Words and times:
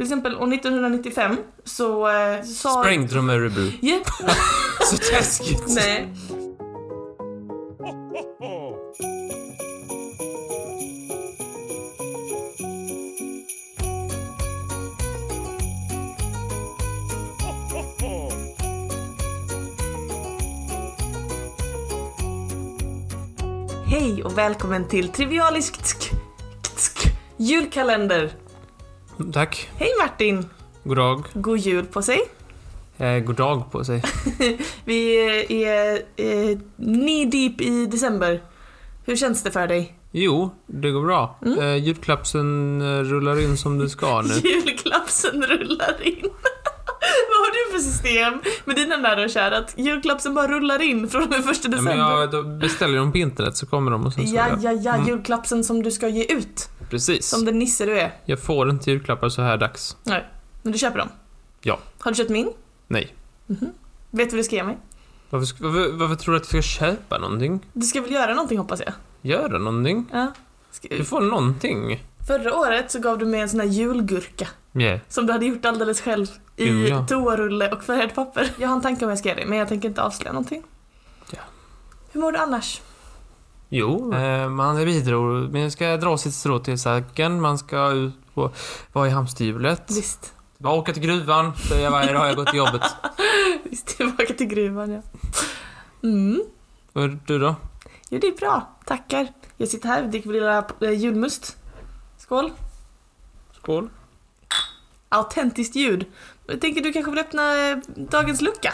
Till 0.00 0.06
exempel 0.06 0.36
år 0.36 0.54
1995 0.54 1.36
så 1.64 2.08
eh, 2.08 2.42
sa... 2.42 2.82
Sprängdrum 2.82 3.30
Örebro. 3.30 3.70
Japp. 3.80 4.06
Så 4.80 4.96
taskigt. 4.96 5.64
Nej. 5.68 6.08
Hej 23.86 24.24
och 24.24 24.38
välkommen 24.38 24.88
till 24.88 25.08
Trivialiskt 25.08 26.10
julkalender. 27.36 28.49
Tack. 29.32 29.68
Hej 29.76 29.88
Martin! 30.02 30.46
God 30.84 30.96
dag. 30.96 31.24
God 31.34 31.58
jul 31.58 31.84
på 31.86 32.02
sig. 32.02 32.20
Eh, 32.98 33.18
god 33.18 33.36
dag 33.36 33.72
på 33.72 33.84
sig. 33.84 34.02
Vi 34.84 35.16
är 35.64 35.92
eh, 36.16 36.58
knee 36.76 37.24
deep 37.26 37.60
i 37.60 37.86
december. 37.86 38.40
Hur 39.06 39.16
känns 39.16 39.42
det 39.42 39.50
för 39.50 39.66
dig? 39.66 39.94
Jo, 40.12 40.50
det 40.66 40.90
går 40.90 41.02
bra. 41.04 41.38
Mm. 41.46 41.58
Eh, 41.58 41.76
julklappsen 41.76 42.80
eh, 42.80 42.86
rullar 43.04 43.40
in 43.40 43.56
som 43.56 43.78
det 43.78 43.88
ska 43.88 44.22
nu. 44.22 44.34
Julklappsen 44.48 45.42
rullar 45.42 46.06
in. 46.06 46.20
Vad 47.28 47.38
har 47.38 47.50
du 47.52 47.72
för 47.78 47.78
system 47.90 48.40
med 48.64 48.76
dina 48.76 48.96
nära 48.96 49.24
och 49.24 49.30
kära? 49.30 49.56
Att 49.58 49.74
julklappsen 49.78 50.34
bara 50.34 50.48
rullar 50.48 50.82
in 50.82 51.08
från 51.08 51.30
den 51.30 51.42
första 51.42 51.68
Ja, 51.68 51.70
december? 51.70 51.96
men 51.96 52.30
jag 52.32 52.58
beställer 52.58 52.98
dem 52.98 53.12
på 53.12 53.18
internet 53.18 53.56
så 53.56 53.66
kommer 53.66 53.90
de 53.90 54.06
och 54.06 54.12
sen 54.12 54.26
så... 54.28 54.36
Ja, 54.36 54.46
ja, 54.60 54.72
ja, 54.72 54.94
Mm. 54.94 55.08
julklappsen 55.08 55.64
som 55.64 55.82
du 55.82 55.90
ska 55.90 56.08
ge 56.08 56.24
ut. 56.24 56.68
Precis. 56.90 57.28
Som 57.28 57.44
den 57.44 57.58
nisse 57.58 57.86
du 57.86 58.00
är. 58.00 58.12
Jag 58.24 58.40
får 58.40 58.70
inte 58.70 58.90
julklappar 58.90 59.28
så 59.28 59.42
här 59.42 59.56
dags. 59.56 59.96
Nej, 60.04 60.28
men 60.62 60.72
du 60.72 60.78
köper 60.78 60.98
dem? 60.98 61.08
Ja. 61.60 61.78
Har 61.98 62.10
du 62.10 62.14
köpt 62.16 62.30
min? 62.30 62.52
Nej. 62.86 63.14
Mhm. 63.46 63.72
Vet 64.10 64.30
du 64.30 64.36
vad 64.36 64.38
du 64.40 64.44
ska 64.44 64.56
ge 64.56 64.64
mig? 64.64 64.78
Varför, 65.30 65.62
varför, 65.64 65.92
varför 65.92 66.14
tror 66.14 66.34
du 66.34 66.40
att 66.40 66.52
jag 66.52 66.64
ska 66.64 66.80
köpa 66.86 67.18
någonting? 67.18 67.66
Du 67.72 67.86
ska 67.86 68.00
väl 68.00 68.12
göra 68.12 68.34
någonting 68.34 68.58
hoppas 68.58 68.80
jag? 68.80 68.92
Göra 69.22 69.58
någonting? 69.58 70.06
Ja. 70.12 70.32
Ska... 70.70 70.88
Du 70.88 71.04
får 71.04 71.20
någonting. 71.20 72.04
Förra 72.26 72.54
året 72.54 72.90
så 72.90 72.98
gav 72.98 73.18
du 73.18 73.26
mig 73.26 73.40
en 73.40 73.48
sån 73.48 73.60
här 73.60 73.66
julgurka. 73.66 74.48
Yeah. 74.74 75.00
Som 75.08 75.26
du 75.26 75.32
hade 75.32 75.46
gjort 75.46 75.64
alldeles 75.64 76.00
själv 76.00 76.26
i 76.56 76.68
Jo, 76.68 76.74
ja. 76.86 77.06
toarulle 77.06 77.72
och 77.72 77.84
färgat 77.84 78.14
papper. 78.14 78.50
Jag 78.58 78.68
har 78.68 78.76
en 78.76 78.82
tanke 78.82 79.04
om 79.04 79.08
jag 79.08 79.18
ska 79.18 79.28
ge 79.28 79.34
dig, 79.34 79.46
men 79.46 79.58
jag 79.58 79.68
tänker 79.68 79.88
inte 79.88 80.02
avslöja 80.02 80.32
någonting. 80.32 80.62
Ja. 81.30 81.38
Hur 82.12 82.20
mår 82.20 82.32
du 82.32 82.38
annars? 82.38 82.80
Jo, 83.72 84.14
eh, 84.14 84.48
man 84.48 84.76
bidrar. 84.76 85.52
Man 85.52 85.70
ska 85.70 85.96
dra 85.96 86.18
sitt 86.18 86.34
strå 86.34 86.58
till 86.58 86.78
säcken, 86.78 87.40
man 87.40 87.58
ska 87.58 87.90
ut 87.90 88.14
på, 88.34 88.50
vara 88.92 89.06
i 89.06 89.10
hamsterhjulet. 89.10 89.84
Visst. 89.88 90.32
Bara 90.58 90.74
åka 90.74 90.92
till 90.92 91.02
gruvan, 91.02 91.56
säga 91.56 91.90
varje 91.90 92.12
dag 92.12 92.28
jag 92.28 92.36
går 92.36 92.44
till 92.44 92.58
jobbet. 92.58 92.82
Visst, 93.64 93.86
tillbaka 93.86 94.34
till 94.34 94.46
gruvan 94.46 94.90
ja. 94.90 95.02
Mm. 96.02 96.42
Och 96.92 97.08
du 97.26 97.38
då? 97.38 97.54
Jo, 98.08 98.18
det 98.18 98.26
är 98.26 98.36
bra. 98.36 98.68
Tackar. 98.84 99.28
Jag 99.56 99.68
sitter 99.68 99.88
här 99.88 100.02
och 100.02 100.08
dricker 100.08 100.30
lilla 100.30 100.64
eh, 100.80 100.90
julmust. 100.90 101.56
Skål. 102.18 102.52
Skål. 103.62 103.88
Autentiskt 105.08 105.76
ljud. 105.76 106.06
Jag 106.46 106.60
tänker 106.60 106.80
du 106.80 106.92
kanske 106.92 107.10
vill 107.10 107.20
öppna 107.20 107.70
eh, 107.70 107.78
dagens 107.96 108.40
lucka? 108.40 108.72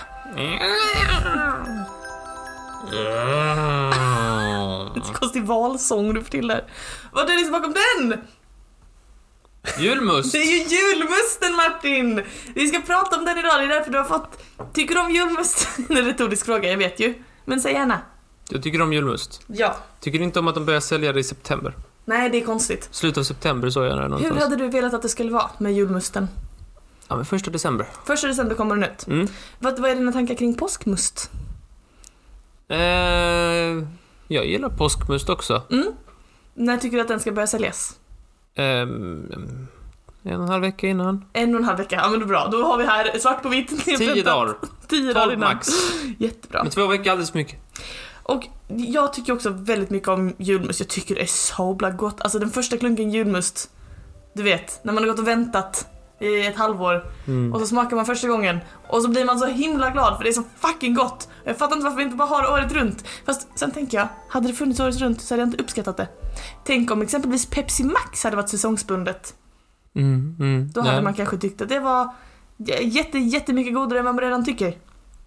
Lite 4.97 5.13
konstig 5.13 5.45
valsång 5.45 6.15
du 6.15 6.21
får 6.23 6.31
till 6.31 6.49
där. 6.49 6.65
Vad 7.13 7.31
är 7.31 7.37
det 7.37 7.43
som 7.43 7.53
bakom 7.53 7.75
den? 7.75 8.21
Julmust! 9.79 10.33
Det 10.33 10.39
är 10.39 10.45
ju 10.45 10.77
julmusten 10.77 11.57
Martin! 11.57 12.23
Vi 12.55 12.69
ska 12.69 12.81
prata 12.81 13.17
om 13.17 13.25
den 13.25 13.39
idag, 13.39 13.61
det 13.61 13.65
är 13.65 13.69
därför 13.69 13.91
du 13.93 13.99
har 13.99 14.05
fått... 14.05 14.43
Tycker 14.73 14.95
du 14.95 15.01
om 15.01 15.11
julmust? 15.11 15.69
En 15.91 16.05
retorisk 16.05 16.47
fråga, 16.47 16.71
jag 16.71 16.79
vet 16.79 17.01
ju. 17.01 17.15
Men 17.45 17.61
säg 17.61 17.73
gärna. 17.73 18.01
Jag 18.49 18.63
tycker 18.63 18.83
om 18.83 18.93
julmust. 18.93 19.43
Ja. 19.47 19.77
Tycker 20.01 20.21
inte 20.23 20.39
om 20.39 20.49
att 20.49 20.55
de 20.55 20.65
börjar 20.65 20.81
sälja 20.81 21.13
det 21.13 21.21
i 21.21 21.25
september. 21.25 21.75
Nej, 22.05 22.31
det 22.31 22.39
är 22.43 22.45
konstigt. 22.45 22.89
Slutet 22.91 23.19
av 23.19 23.23
september 23.23 23.71
så 23.71 23.85
jag 23.85 23.97
det 23.99 24.03
Hur 24.03 24.09
någonstans. 24.09 24.43
hade 24.43 24.57
du 24.57 24.69
velat 24.69 24.95
att 24.95 25.03
det 25.03 25.09
skulle 25.09 25.31
vara 25.31 25.51
med 25.59 25.73
julmusten? 25.75 26.29
Ja, 27.09 27.17
men 27.17 27.25
första 27.25 27.51
december. 27.51 27.87
Första 28.07 28.27
december 28.27 28.55
kommer 28.55 28.77
den 28.77 28.91
ut. 28.91 29.07
Mm. 29.07 29.29
Vad, 29.59 29.79
vad 29.79 29.91
är 29.91 29.95
dina 29.95 30.13
tankar 30.13 30.35
kring 30.35 30.55
påskmust? 30.55 31.31
Eh, 32.69 32.77
jag 34.29 34.47
gillar 34.47 34.69
påskmust 34.69 35.29
också. 35.29 35.63
Mm? 35.71 35.93
När 36.55 36.77
tycker 36.77 36.97
du 36.97 37.01
att 37.01 37.09
den 37.09 37.21
ska 37.21 37.33
börja 37.33 37.47
säljas? 37.47 37.97
Ehm, 38.55 39.69
en 40.23 40.37
och 40.37 40.43
en 40.43 40.49
halv 40.49 40.63
vecka 40.63 40.87
innan. 40.87 41.25
En 41.33 41.55
och 41.55 41.61
en 41.61 41.65
halv 41.65 41.79
vecka, 41.79 41.97
ja 42.03 42.09
men 42.09 42.29
bra. 42.29 42.49
Då 42.53 42.63
har 42.63 42.79
vi 42.79 42.87
här 42.87 43.19
svart 43.19 43.43
på 43.43 43.49
vitt. 43.49 43.85
Tio 43.85 44.23
dagar. 44.23 44.55
Tio 44.89 45.13
dagar 45.13 45.33
innan. 45.33 45.55
max. 45.55 45.69
Jättebra. 46.19 46.63
Men 46.63 46.73
två 46.73 46.87
veckor 46.87 47.07
är 47.07 47.11
alldeles 47.11 47.31
för 47.31 47.39
mycket. 47.39 47.59
Och 48.23 48.47
jag 48.67 49.13
tycker 49.13 49.33
också 49.33 49.51
väldigt 49.51 49.91
mycket 49.91 50.09
om 50.09 50.35
julmust. 50.39 50.81
Jag 50.81 50.89
tycker 50.89 51.15
det 51.15 51.23
är 51.23 51.27
så 51.27 51.73
gott. 51.73 52.21
Alltså 52.21 52.39
den 52.39 52.51
första 52.51 52.77
klunken 52.77 53.11
julmust. 53.11 53.71
Du 54.35 54.43
vet, 54.43 54.81
när 54.85 54.93
man 54.93 55.03
har 55.03 55.11
gått 55.11 55.19
och 55.19 55.29
väntat 55.29 55.87
i 56.21 56.47
ett 56.47 56.57
halvår 56.57 57.05
Mm. 57.27 57.53
och 57.53 57.61
så 57.61 57.67
smakar 57.67 57.97
man 57.97 58.07
första 58.07 58.29
gången 58.29 58.59
och 58.89 59.03
så 59.03 59.09
blir 59.11 59.25
man 59.25 59.39
så 59.39 59.47
himla 59.47 59.91
glad 59.91 60.17
för 60.17 60.25
det 60.25 60.31
är 60.31 60.33
så 60.33 60.43
fucking 60.57 60.95
gott. 60.95 61.29
Jag 61.45 61.59
fattar 61.59 61.77
inte 61.77 61.85
varför 61.85 61.97
vi 61.97 62.03
inte 62.05 62.17
bara 62.17 62.29
har 62.29 62.43
det 62.43 62.49
året 62.49 62.73
runt. 62.73 63.05
Fast 63.27 63.59
sen 63.59 63.71
tänker 63.71 63.99
jag, 63.99 64.09
hade 64.29 64.47
det 64.49 64.55
funnits 64.55 64.81
året 64.81 65.01
runt 65.01 65.21
så 65.21 65.35
hade 65.35 65.43
jag 65.43 65.47
inte 65.49 65.63
uppskattat 65.63 65.97
det. 65.97 66.09
Tänk 66.65 66.91
om 66.91 67.03
exempelvis 67.03 67.47
Pepsi 67.47 67.85
Max 67.85 68.25
hade 68.25 68.37
varit 68.37 68.49
säsongsbundet. 68.49 69.35
Mm, 69.95 70.37
mm. 70.41 70.71
Då 70.75 70.81
Nej. 70.81 70.91
hade 70.91 71.03
man 71.03 71.15
kanske 71.15 71.37
tyckt 71.39 71.63
att 71.63 71.69
det 71.69 71.81
var 71.81 72.09
jätte, 72.83 73.19
jättemycket 73.19 73.75
godare 73.75 73.99
än 73.99 74.05
vad 74.05 74.15
man 74.15 74.25
redan 74.25 74.45
tycker. 74.45 74.79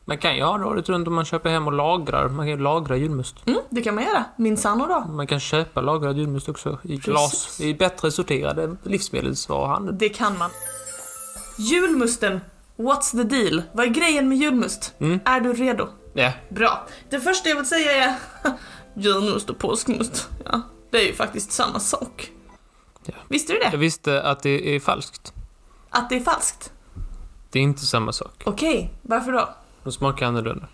Man 0.06 0.18
kan 0.18 0.36
ju 0.36 0.44
ha 0.44 0.58
det 0.58 0.66
året 0.66 0.90
runt 0.90 1.08
om 1.08 1.14
man 1.16 1.26
köper 1.26 1.50
hem 1.50 1.68
och 1.68 1.74
lagrar. 1.74 2.28
Man 2.30 2.46
kan 2.46 2.50
ju 2.50 2.58
lagra 2.58 2.98
julmust. 2.98 3.36
Mm, 3.48 3.60
det 3.70 3.82
kan 3.82 3.96
man 3.96 4.04
göra. 4.04 4.24
Minsann 4.38 4.82
och 4.82 4.88
då. 4.88 5.00
Man 5.00 5.28
kan 5.28 5.40
köpa 5.40 5.82
lagrad 5.82 6.18
julmust 6.18 6.50
också 6.50 6.78
i 6.84 6.88
Precis. 6.88 7.04
glas. 7.06 7.62
I 7.62 7.74
bättre 7.74 8.12
sorterade 8.12 8.76
livsmedelsvaruhandel. 8.84 9.98
Det 9.98 10.10
kan 10.10 10.38
man. 10.38 10.50
Julmusten. 11.60 12.42
What's 12.78 13.12
the 13.12 13.24
deal? 13.24 13.62
Vad 13.74 13.86
är 13.86 13.90
grejen 13.90 14.30
med 14.30 14.38
julmust? 14.38 14.94
Mm. 15.00 15.20
Är 15.26 15.40
du 15.42 15.54
redo? 15.54 15.88
Ja. 16.14 16.32
Bra. 16.50 16.88
Det 17.10 17.20
första 17.20 17.50
jag 17.50 17.56
vill 17.56 17.66
säga 17.66 17.92
är 17.92 18.16
julmust 18.94 19.50
och 19.50 19.58
påskmust. 19.58 20.30
Ja, 20.46 20.62
det 20.92 20.98
är 20.98 21.08
ju 21.08 21.14
faktiskt 21.14 21.52
samma 21.52 21.80
sak. 21.80 22.32
Ja. 23.06 23.14
Visste 23.28 23.54
du 23.54 23.60
Jag 23.60 23.72
det? 23.72 23.78
visste 23.78 24.22
att 24.24 24.44
det 24.44 24.76
är 24.76 24.80
falskt. 24.80 25.34
Att 25.90 26.10
det 26.10 26.16
är 26.16 26.20
falskt? 26.22 26.72
Det 27.52 27.60
är 27.60 27.64
inte 27.64 27.86
samma 27.86 28.14
sak. 28.14 28.44
Okej, 28.46 28.94
varför 29.02 29.32
då? 29.32 29.50
De 29.84 29.92
smakar 29.94 30.26
annorlunda. 30.26 30.68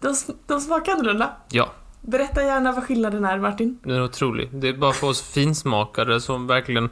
De, 0.00 0.14
de 0.46 0.60
smakar 0.60 0.92
annorlunda. 0.92 1.36
Ja, 1.50 1.72
Berätta 2.02 2.42
gärna 2.44 2.72
vad 2.72 2.84
skillnaden 2.84 3.24
är, 3.24 3.38
Martin. 3.38 3.78
den 3.82 3.96
är 3.96 4.02
otrolig. 4.04 4.48
Det 4.52 4.68
är 4.68 4.72
bara 4.72 4.92
för 4.92 5.06
oss 5.06 5.22
finsmakare 5.22 6.20
som 6.20 6.46
verkligen 6.46 6.90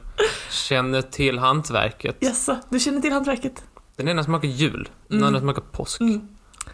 känner 0.50 1.02
till 1.02 1.38
hantverket. 1.38 2.16
Jaså, 2.20 2.56
du 2.68 2.80
känner 2.80 3.00
till 3.00 3.12
hantverket? 3.12 3.64
Den 3.96 4.08
ena 4.08 4.24
smakar 4.24 4.48
jul, 4.48 4.88
den 5.08 5.16
Mm. 5.18 5.26
andra 5.26 5.40
smakar 5.40 5.62
påsk. 5.72 6.00
Mm. 6.00 6.20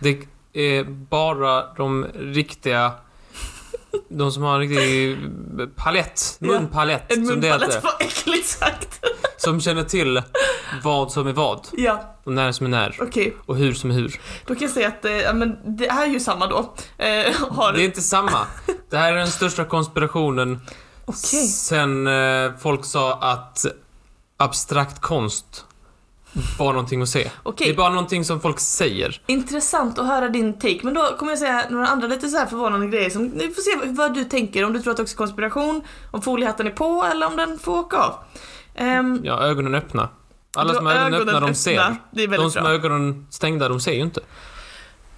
Det 0.01 0.19
är 0.53 0.85
bara 0.85 1.75
de 1.75 2.07
riktiga... 2.15 2.93
De 4.09 4.33
som 4.33 4.43
har 4.43 4.55
en 4.55 4.61
riktig 4.69 5.19
palett, 5.77 6.37
Ja, 6.41 6.47
munpalett, 6.47 7.13
En 7.13 7.27
som 7.27 7.41
det 7.41 7.51
munpalett, 7.51 7.75
heter. 7.75 7.81
vad 7.99 8.03
äckligt 8.07 8.47
sagt. 8.49 9.05
Som 9.37 9.61
känner 9.61 9.83
till 9.83 10.23
vad 10.83 11.13
som 11.13 11.27
är 11.27 11.33
vad, 11.33 11.67
ja, 11.73 12.17
och 12.25 12.33
när 12.33 12.53
som 12.53 12.67
är 12.67 12.71
när, 12.71 12.97
okej. 13.01 13.37
och 13.47 13.57
hur 13.57 13.75
som 13.75 13.91
är 13.91 13.95
hur. 13.95 14.21
Då 14.47 14.55
kan 14.55 14.63
jag 14.63 14.71
säga 14.71 14.89
att 14.89 15.05
eh, 15.05 15.13
ja, 15.13 15.33
men 15.33 15.59
det 15.65 15.89
är 15.89 16.07
ju 16.07 16.21
samma 16.21 16.47
då. 16.47 16.75
Eh, 16.99 17.35
har... 17.51 17.73
Det 17.73 17.83
är 17.83 17.85
inte 17.85 18.03
samma. 18.03 18.47
Det 18.91 18.97
här 18.97 19.13
är 19.13 19.17
den 19.17 19.31
största 19.31 19.65
konspirationen 19.65 20.61
Okej. 21.05 21.47
sen 21.47 22.07
eh, 22.07 22.53
folk 22.59 22.85
sa 22.85 23.15
att 23.15 23.67
abstrakt 24.37 25.01
konst 25.01 25.65
var 26.59 26.73
någonting 26.73 27.03
att 27.03 27.09
se. 27.09 27.31
Okej. 27.43 27.67
Det 27.67 27.73
är 27.73 27.77
bara 27.77 27.89
någonting 27.89 28.25
som 28.25 28.41
folk 28.41 28.61
säger. 28.61 29.23
Intressant 29.27 29.99
att 29.99 30.07
höra 30.07 30.29
din 30.29 30.53
take, 30.53 30.81
men 30.83 30.95
då 30.95 31.17
kommer 31.19 31.33
jag 31.33 31.39
säga 31.39 31.65
några 31.71 31.87
andra 31.87 32.09
lite 32.09 32.29
så 32.29 32.37
här 32.37 32.47
förvånande 32.47 32.87
grejer 32.87 33.11
som, 33.11 33.31
vi 33.39 33.51
får 33.51 33.63
se 33.63 33.93
vad 33.93 34.15
du 34.15 34.25
tänker, 34.25 34.65
om 34.65 34.73
du 34.73 34.83
tror 34.83 34.91
att 34.91 34.97
det 34.97 35.03
också 35.03 35.15
är 35.15 35.19
konspiration, 35.19 35.83
om 36.11 36.23
foliehatten 36.23 36.67
är 36.67 36.71
på 36.71 37.05
eller 37.11 37.27
om 37.27 37.37
den 37.37 37.59
får 37.59 37.79
åka 37.79 37.97
av. 37.97 38.15
Ehm, 38.77 39.21
Ja, 39.25 39.41
ögonen 39.41 39.75
öppna. 39.75 40.09
Alla 40.57 40.71
du 40.73 40.77
som 40.77 40.87
har 40.87 40.93
ögonen 40.95 41.15
öppna, 41.29 41.41
de 41.41 41.55
ser. 41.55 41.97
De 42.13 42.27
som 42.51 42.51
bra. 42.53 42.63
har 42.63 42.71
ögonen 42.75 43.27
stängda, 43.31 43.69
de 43.69 43.81
ser 43.81 43.93
ju 43.93 44.01
inte. 44.01 44.21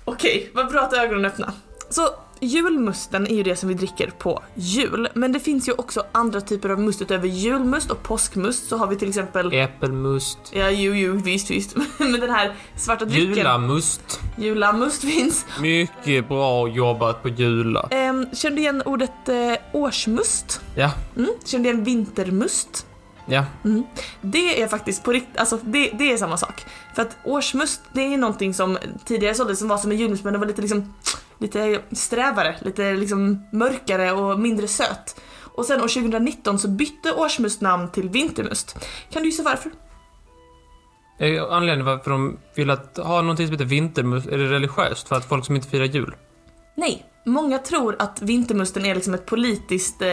Okej, 0.04 0.50
vad 0.54 0.68
bra 0.70 0.80
att 0.80 0.92
ögonen 0.92 1.24
öppna. 1.24 1.52
Så 1.90 2.08
julmusten 2.40 3.26
är 3.26 3.34
ju 3.34 3.42
det 3.42 3.56
som 3.56 3.68
vi 3.68 3.74
dricker 3.74 4.10
på 4.18 4.42
jul, 4.54 5.08
men 5.14 5.32
det 5.32 5.40
finns 5.40 5.68
ju 5.68 5.72
också 5.72 6.02
andra 6.12 6.40
typer 6.40 6.68
av 6.68 6.80
must 6.80 7.02
utöver 7.02 7.28
julmust 7.28 7.90
och 7.90 8.02
påskmust 8.02 8.68
så 8.68 8.76
har 8.76 8.86
vi 8.86 8.96
till 8.96 9.08
exempel 9.08 9.52
Äppelmust, 9.52 10.38
Ja, 10.52 10.70
jo, 10.70 10.92
jo, 10.94 11.12
visst, 11.24 11.50
visst. 11.50 11.76
Men 11.98 12.12
den 12.20 12.30
här 12.30 12.54
svarta 12.76 13.04
drycken. 13.04 13.34
julamust. 13.34 14.20
Julamust 14.38 15.00
finns. 15.00 15.46
Mycket 15.60 16.28
bra 16.28 16.68
jobbat 16.68 17.22
på 17.22 17.28
jula. 17.28 17.88
Um, 18.10 18.26
kände 18.32 18.60
igen 18.60 18.82
ordet 18.84 19.28
eh, 19.28 19.52
årsmust? 19.72 20.60
Ja, 20.76 20.90
Mm. 21.16 21.30
Kände 21.44 21.68
igen 21.68 21.84
vintermust? 21.84 22.86
Ja. 23.28 23.44
Mm. 23.64 23.84
Det 24.20 24.62
är 24.62 24.68
faktiskt 24.68 25.04
på 25.04 25.12
riktigt, 25.12 25.36
alltså 25.36 25.58
det, 25.62 25.90
det 25.98 26.12
är 26.12 26.16
samma 26.16 26.36
sak. 26.36 26.64
För 26.94 27.02
att 27.02 27.16
årsmust, 27.24 27.82
det 27.92 28.00
är 28.00 28.16
någonting 28.16 28.54
som 28.54 28.78
tidigare 29.04 29.34
såldes 29.34 29.58
som 29.58 29.68
var 29.68 29.78
som 29.78 29.90
en 29.90 29.96
julmust 29.96 30.24
men 30.24 30.32
det 30.32 30.38
var 30.38 30.46
lite 30.46 30.60
liksom 30.60 30.94
lite 31.38 31.80
strävare, 31.90 32.56
lite 32.60 32.92
liksom 32.92 33.46
mörkare 33.52 34.12
och 34.12 34.40
mindre 34.40 34.68
söt. 34.68 35.20
Och 35.54 35.64
sen 35.64 35.82
år 35.82 35.88
2019 35.88 36.58
så 36.58 36.68
bytte 36.68 37.12
årsmust 37.12 37.60
namn 37.60 37.90
till 37.90 38.08
vintermust. 38.08 38.86
Kan 39.10 39.22
du 39.22 39.28
gissa 39.28 39.42
varför? 39.42 39.72
Anledningen 41.50 41.86
varför 41.86 42.10
de 42.10 42.38
vill 42.54 42.70
att 42.70 42.96
ha 42.96 43.22
någonting 43.22 43.46
som 43.46 43.52
heter 43.52 43.64
vintermust, 43.64 44.26
är 44.26 44.38
det 44.38 44.50
religiöst? 44.50 45.08
För 45.08 45.16
att 45.16 45.24
folk 45.24 45.46
som 45.46 45.56
inte 45.56 45.68
firar 45.68 45.84
jul? 45.84 46.14
Nej, 46.76 47.04
många 47.28 47.58
tror 47.58 47.96
att 47.98 48.22
vintermusten 48.22 48.86
är 48.86 48.94
liksom 48.94 49.14
ett 49.14 49.26
politiskt 49.26 50.02
eh, 50.02 50.08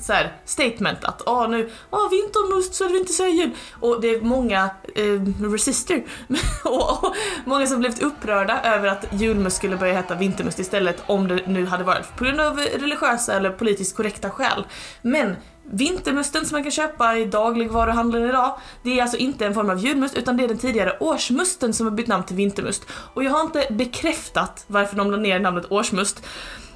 så 0.00 0.12
här, 0.12 0.36
statement 0.44 1.04
att 1.04 1.28
ah, 1.28 1.46
nu, 1.46 1.70
ah, 1.90 2.08
vintermust 2.08 2.74
så 2.74 2.84
är 2.84 2.88
det 2.88 2.98
inte 2.98 3.12
säga 3.12 3.28
jul. 3.28 3.50
Och 3.80 4.00
det 4.00 4.08
är 4.08 4.20
många 4.20 4.70
eh, 4.94 5.50
resister 5.52 6.04
och, 6.64 7.04
och 7.04 7.14
många 7.44 7.66
som 7.66 7.78
blivit 7.78 8.02
upprörda 8.02 8.62
över 8.62 8.88
att 8.88 9.06
julmust 9.12 9.56
skulle 9.56 9.76
börja 9.76 9.94
heta 9.94 10.14
vintermust 10.14 10.58
istället 10.58 11.02
om 11.06 11.28
det 11.28 11.46
nu 11.46 11.66
hade 11.66 11.84
varit 11.84 12.16
på 12.16 12.24
grund 12.24 12.40
av 12.40 12.56
religiösa 12.58 13.34
eller 13.34 13.50
politiskt 13.50 13.96
korrekta 13.96 14.30
skäl. 14.30 14.66
Men 15.02 15.36
Vintermusten 15.70 16.44
som 16.46 16.54
man 16.56 16.62
kan 16.62 16.72
köpa 16.72 17.16
i 17.16 17.24
dagligvaruhandeln 17.24 18.28
idag, 18.28 18.58
det 18.82 18.98
är 18.98 19.02
alltså 19.02 19.16
inte 19.16 19.46
en 19.46 19.54
form 19.54 19.70
av 19.70 19.78
julmust 19.78 20.14
utan 20.16 20.36
det 20.36 20.44
är 20.44 20.48
den 20.48 20.58
tidigare 20.58 20.96
årsmusten 21.00 21.74
som 21.74 21.86
har 21.86 21.90
bytt 21.90 22.06
namn 22.06 22.24
till 22.24 22.36
vintermust. 22.36 22.82
Och 22.90 23.24
jag 23.24 23.30
har 23.30 23.40
inte 23.42 23.66
bekräftat 23.70 24.64
varför 24.66 24.96
de 24.96 25.10
la 25.10 25.16
ner 25.16 25.40
namnet 25.40 25.72
årsmust, 25.72 26.26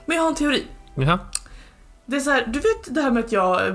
men 0.06 0.16
jag 0.16 0.22
har 0.22 0.28
en 0.30 0.34
teori. 0.36 0.66
Jaha. 0.94 1.18
Det 2.06 2.16
är 2.16 2.20
så 2.20 2.30
här, 2.30 2.44
du 2.46 2.58
vet 2.58 2.94
det 2.94 3.02
här 3.02 3.10
med 3.10 3.24
att 3.24 3.32
jag 3.32 3.66
eh, 3.68 3.74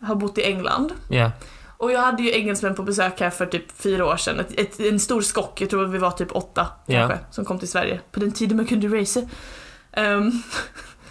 har 0.00 0.14
bott 0.14 0.38
i 0.38 0.44
England 0.44 0.92
Ja. 1.10 1.30
och 1.76 1.92
jag 1.92 2.00
hade 2.00 2.22
ju 2.22 2.32
engelsmän 2.32 2.74
på 2.74 2.82
besök 2.82 3.20
här 3.20 3.30
för 3.30 3.46
typ 3.46 3.72
fyra 3.82 4.06
år 4.06 4.16
sedan. 4.16 4.40
Ett, 4.40 4.58
ett, 4.60 4.80
en 4.80 5.00
stor 5.00 5.20
skock, 5.20 5.60
jag 5.60 5.70
tror 5.70 5.86
vi 5.86 5.98
var 5.98 6.10
typ 6.10 6.36
åtta 6.36 6.66
Ja. 6.86 7.08
kanske, 7.08 7.26
som 7.30 7.44
kom 7.44 7.58
till 7.58 7.68
Sverige. 7.68 8.00
På 8.12 8.20
den 8.20 8.32
tiden 8.32 8.56
man 8.56 8.66
kunde 8.66 8.88
racea. 9.00 9.22
Um, 9.96 10.42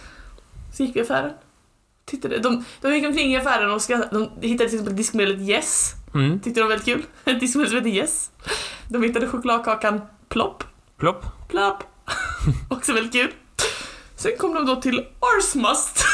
så 0.74 0.84
gick 0.84 0.96
vi 0.96 1.00
i 1.00 1.04
affären. 1.04 1.32
Tittade. 2.06 2.40
De, 2.40 2.64
de 2.82 2.96
gick 2.96 3.06
omkring 3.06 3.34
i 3.34 3.38
affären 3.38 3.72
och 3.72 3.82
skrattade. 3.82 4.10
De 4.40 4.48
hittade 4.48 4.70
till 4.70 4.80
exempel 4.80 4.96
diskmedlet 4.96 5.50
Yes. 5.50 5.94
Mm. 6.14 6.40
Tyckte 6.40 6.60
de 6.60 6.64
var 6.64 6.70
väldigt 6.70 6.86
kul. 6.86 7.06
Ett 7.26 7.40
diskmedel 7.40 7.70
som 7.70 7.78
heter 7.78 7.90
Yes. 7.90 8.32
De 8.90 9.04
hittade 9.04 9.28
chokladkakan 9.28 10.02
Plopp. 10.30 10.64
Plopp. 10.98 11.26
Plopp. 11.50 11.84
Också 12.70 12.94
väldigt 12.94 13.14
kul. 13.14 13.32
Sen 14.16 14.32
kom 14.38 14.54
de 14.54 14.66
då 14.66 14.76
till 14.82 15.06
Arsmust. 15.20 16.06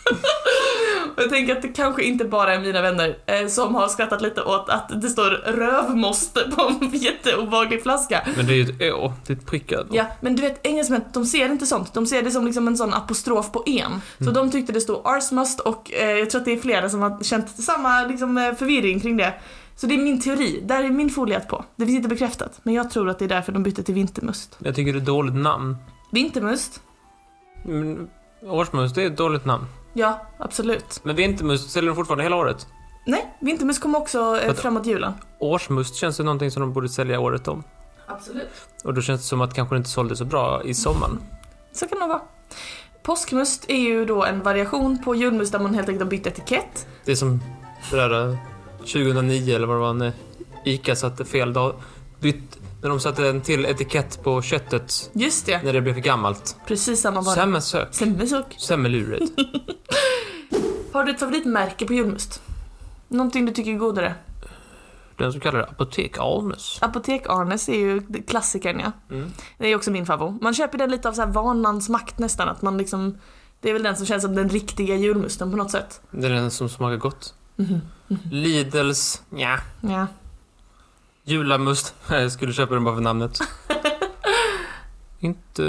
och 1.17 1.23
jag 1.23 1.29
tänker 1.29 1.55
att 1.55 1.61
det 1.61 1.67
kanske 1.67 2.03
inte 2.03 2.25
bara 2.25 2.53
är 2.55 2.59
mina 2.59 2.81
vänner 2.81 3.17
eh, 3.25 3.47
som 3.47 3.75
har 3.75 3.87
skrattat 3.87 4.21
lite 4.21 4.41
åt 4.41 4.69
att 4.69 5.01
det 5.01 5.09
står 5.09 5.29
rövmåste 5.29 6.39
på 6.55 6.61
en 6.61 6.89
jätteobehaglig 6.93 7.83
flaska. 7.83 8.27
Men 8.35 8.45
det 8.45 8.53
är 8.53 8.55
ju 8.55 8.63
ett 8.63 8.93
å, 8.93 9.13
det 9.27 9.33
är 9.33 9.37
ett 9.37 9.45
prick 9.45 9.71
över. 9.71 9.95
Ja, 9.95 10.05
men 10.21 10.35
du 10.35 10.41
vet 10.41 10.67
engelsmän, 10.67 11.01
de 11.13 11.25
ser 11.25 11.45
inte 11.45 11.65
sånt. 11.65 11.93
De 11.93 12.05
ser 12.05 12.21
det 12.21 12.31
som 12.31 12.45
liksom 12.45 12.67
en 12.67 12.77
sån 12.77 12.93
apostrof 12.93 13.51
på 13.51 13.63
en. 13.65 14.01
Så 14.25 14.31
de 14.31 14.51
tyckte 14.51 14.73
det 14.73 14.81
stod 14.81 15.01
arsmust 15.03 15.59
och 15.59 15.91
eh, 15.93 16.11
jag 16.11 16.29
tror 16.29 16.41
att 16.41 16.45
det 16.45 16.51
är 16.53 16.57
flera 16.57 16.89
som 16.89 17.01
har 17.01 17.23
känt 17.23 17.49
samma 17.49 18.03
liksom, 18.03 18.37
eh, 18.37 18.53
förvirring 18.53 18.99
kring 18.99 19.17
det. 19.17 19.33
Så 19.75 19.87
det 19.87 19.93
är 19.93 19.97
min 19.97 20.21
teori, 20.21 20.63
där 20.65 20.83
är 20.83 20.89
min 20.89 21.09
foliat 21.09 21.47
på. 21.47 21.65
Det 21.75 21.85
finns 21.85 21.95
inte 21.95 22.09
bekräftat, 22.09 22.59
men 22.63 22.73
jag 22.73 22.91
tror 22.91 23.09
att 23.09 23.19
det 23.19 23.25
är 23.25 23.29
därför 23.29 23.51
de 23.51 23.63
bytte 23.63 23.83
till 23.83 23.95
vintermust. 23.95 24.57
Jag 24.59 24.75
tycker 24.75 24.93
det 24.93 24.97
är 24.97 25.01
ett 25.01 25.05
dåligt 25.05 25.35
namn. 25.35 25.77
Vintermust? 26.11 26.81
Men 27.63 28.09
årsmust, 28.41 28.95
det 28.95 29.03
är 29.03 29.07
ett 29.07 29.17
dåligt 29.17 29.45
namn. 29.45 29.65
Ja, 29.97 30.21
absolut. 30.37 30.99
Men 31.03 31.15
vintermust 31.15 31.71
säljer 31.71 31.89
de 31.89 31.95
fortfarande 31.95 32.23
hela 32.23 32.35
året. 32.35 32.67
Nej, 33.05 33.35
vintermust 33.39 33.81
kommer 33.81 33.99
också 33.99 34.39
eh, 34.39 34.53
framåt 34.53 34.85
julen. 34.85 35.13
Årsmust 35.39 35.95
känns 35.95 36.15
som 36.15 36.25
någonting 36.25 36.51
som 36.51 36.61
de 36.61 36.73
borde 36.73 36.89
sälja 36.89 37.19
året 37.19 37.47
om. 37.47 37.63
Absolut. 38.07 38.49
Och 38.83 38.93
då 38.93 39.01
känns 39.01 39.21
det 39.21 39.27
som 39.27 39.41
att 39.41 39.53
kanske 39.53 39.75
det 39.75 39.77
inte 39.77 39.89
sålde 39.89 40.15
så 40.15 40.25
bra 40.25 40.63
i 40.63 40.73
sommaren. 40.73 41.19
Så 41.71 41.87
kan 41.87 41.99
det 41.99 42.07
vara. 42.07 42.21
Påskmust 43.03 43.65
är 43.67 43.77
ju 43.79 44.05
då 44.05 44.25
en 44.25 44.43
variation 44.43 45.03
på 45.03 45.15
julmust 45.15 45.51
där 45.51 45.59
man 45.59 45.73
helt 45.73 45.89
enkelt 45.89 46.03
har 46.03 46.09
bytt 46.09 46.27
etikett. 46.27 46.87
Det 47.05 47.11
är 47.11 47.15
som 47.15 47.41
det 47.91 47.95
där 47.95 48.29
eh, 48.29 48.37
2009 48.79 49.55
eller 49.55 49.67
vad 49.67 49.75
det 49.75 49.81
var 49.81 49.93
när 49.93 50.13
ICA 50.65 50.95
satte 50.95 51.25
fel 51.25 51.53
dag. 51.53 51.75
Bytt, 52.19 52.57
när 52.87 52.89
de 52.89 52.99
satte 52.99 53.27
en 53.29 53.41
till 53.41 53.65
etikett 53.65 54.23
på 54.23 54.41
köttet 54.41 55.09
Just 55.13 55.45
det, 55.45 55.63
när 55.63 55.73
det 55.73 55.81
blev 55.81 55.93
för 55.93 56.01
gammalt. 56.01 56.55
precis 56.67 57.01
samma 57.01 57.21
var 57.21 57.35
det. 57.35 57.41
Samma 57.41 57.61
sök. 57.61 57.87
Semmesök. 57.95 58.55
Semmeluret. 58.59 59.21
Har 60.93 61.03
du 61.03 61.11
ett 61.11 61.19
favoritmärke 61.19 61.85
på 61.85 61.93
julmust? 61.93 62.41
Någonting 63.07 63.45
du 63.45 63.51
tycker 63.51 63.71
är 63.71 63.77
godare? 63.77 64.15
Den 65.17 65.33
så 65.33 65.39
kallade 65.39 65.65
Apotek 65.65 66.17
Alnes. 66.17 66.79
Apotek-Arnes 66.81 67.69
är 67.69 67.77
ju 67.79 68.01
klassikern 68.27 68.79
ja. 68.79 68.91
Mm. 69.15 69.31
Det 69.57 69.67
är 69.67 69.75
också 69.75 69.91
min 69.91 70.05
favorit. 70.05 70.41
Man 70.41 70.53
köper 70.53 70.77
den 70.77 70.91
lite 70.91 71.09
av 71.09 71.13
så 71.13 71.21
här 71.21 71.29
vanans 71.29 71.89
makt 71.89 72.19
nästan, 72.19 72.49
att 72.49 72.61
man 72.61 72.77
liksom... 72.77 73.17
Det 73.61 73.69
är 73.69 73.73
väl 73.73 73.83
den 73.83 73.95
som 73.95 74.05
känns 74.05 74.23
som 74.23 74.35
den 74.35 74.49
riktiga 74.49 74.95
julmusten 74.95 75.51
på 75.51 75.57
något 75.57 75.71
sätt. 75.71 76.01
Det 76.11 76.25
är 76.27 76.31
den 76.31 76.51
som 76.51 76.69
smakar 76.69 76.97
gott. 76.97 77.33
Mhm. 77.55 77.81
Lidls, 78.31 79.21
ja. 79.29 79.57
Ja. 79.81 80.07
Julamust. 81.27 81.95
Jag 82.09 82.31
skulle 82.31 82.53
köpa 82.53 82.73
den 82.73 82.83
bara 82.83 82.95
för 82.95 83.01
namnet. 83.01 83.39
inte... 85.19 85.61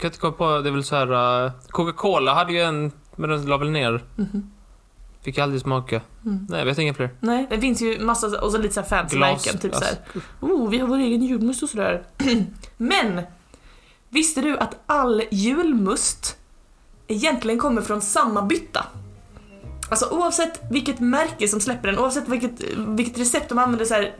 Kan 0.00 0.08
inte 0.08 0.18
komma 0.18 0.32
på, 0.32 0.58
det 0.58 0.68
är 0.68 0.72
väl 0.72 0.84
så 0.84 0.96
här... 0.96 1.44
uh, 1.44 1.52
Coca-Cola 1.68 2.34
hade 2.34 2.52
ju 2.52 2.60
en, 2.60 2.92
men 3.16 3.30
den 3.30 3.46
la 3.46 3.56
väl 3.56 3.70
ner. 3.70 4.04
Mhm. 4.16 4.50
Fick 5.22 5.38
aldrig 5.38 5.60
smaka. 5.60 6.00
Mm. 6.24 6.46
Nej, 6.48 6.58
jag 6.58 6.66
vet 6.66 6.78
inga 6.78 6.94
fler. 6.94 7.10
Nej, 7.20 7.46
det 7.50 7.60
finns 7.60 7.82
ju 7.82 8.00
massa, 8.00 8.40
och 8.40 8.52
så 8.52 8.58
lite 8.58 8.74
så 8.74 8.80
här 8.80 8.88
fancy 8.88 9.16
Glas- 9.16 9.20
märken, 9.20 9.58
typ 9.58 9.74
såhär. 9.74 9.94
Oh, 10.40 10.70
vi 10.70 10.78
har 10.78 10.88
vår 10.88 10.98
egen 10.98 11.22
julmust 11.22 11.62
och 11.62 11.68
sådär. 11.68 12.02
Men! 12.76 13.22
Visste 14.08 14.40
du 14.40 14.58
att 14.58 14.76
all 14.86 15.22
julmust 15.30 16.36
egentligen 17.08 17.58
kommer 17.58 17.82
från 17.82 18.00
samma 18.00 18.42
bytta? 18.42 18.86
Alltså 19.90 20.08
oavsett 20.10 20.60
vilket 20.70 21.00
märke 21.00 21.48
som 21.48 21.60
släpper 21.60 21.88
den, 21.88 21.98
oavsett 21.98 22.28
vilket, 22.28 22.52
vilket 22.76 23.18
recept 23.18 23.48
de 23.48 23.58
använder 23.58 23.84
så 23.84 23.94
här 23.94 24.14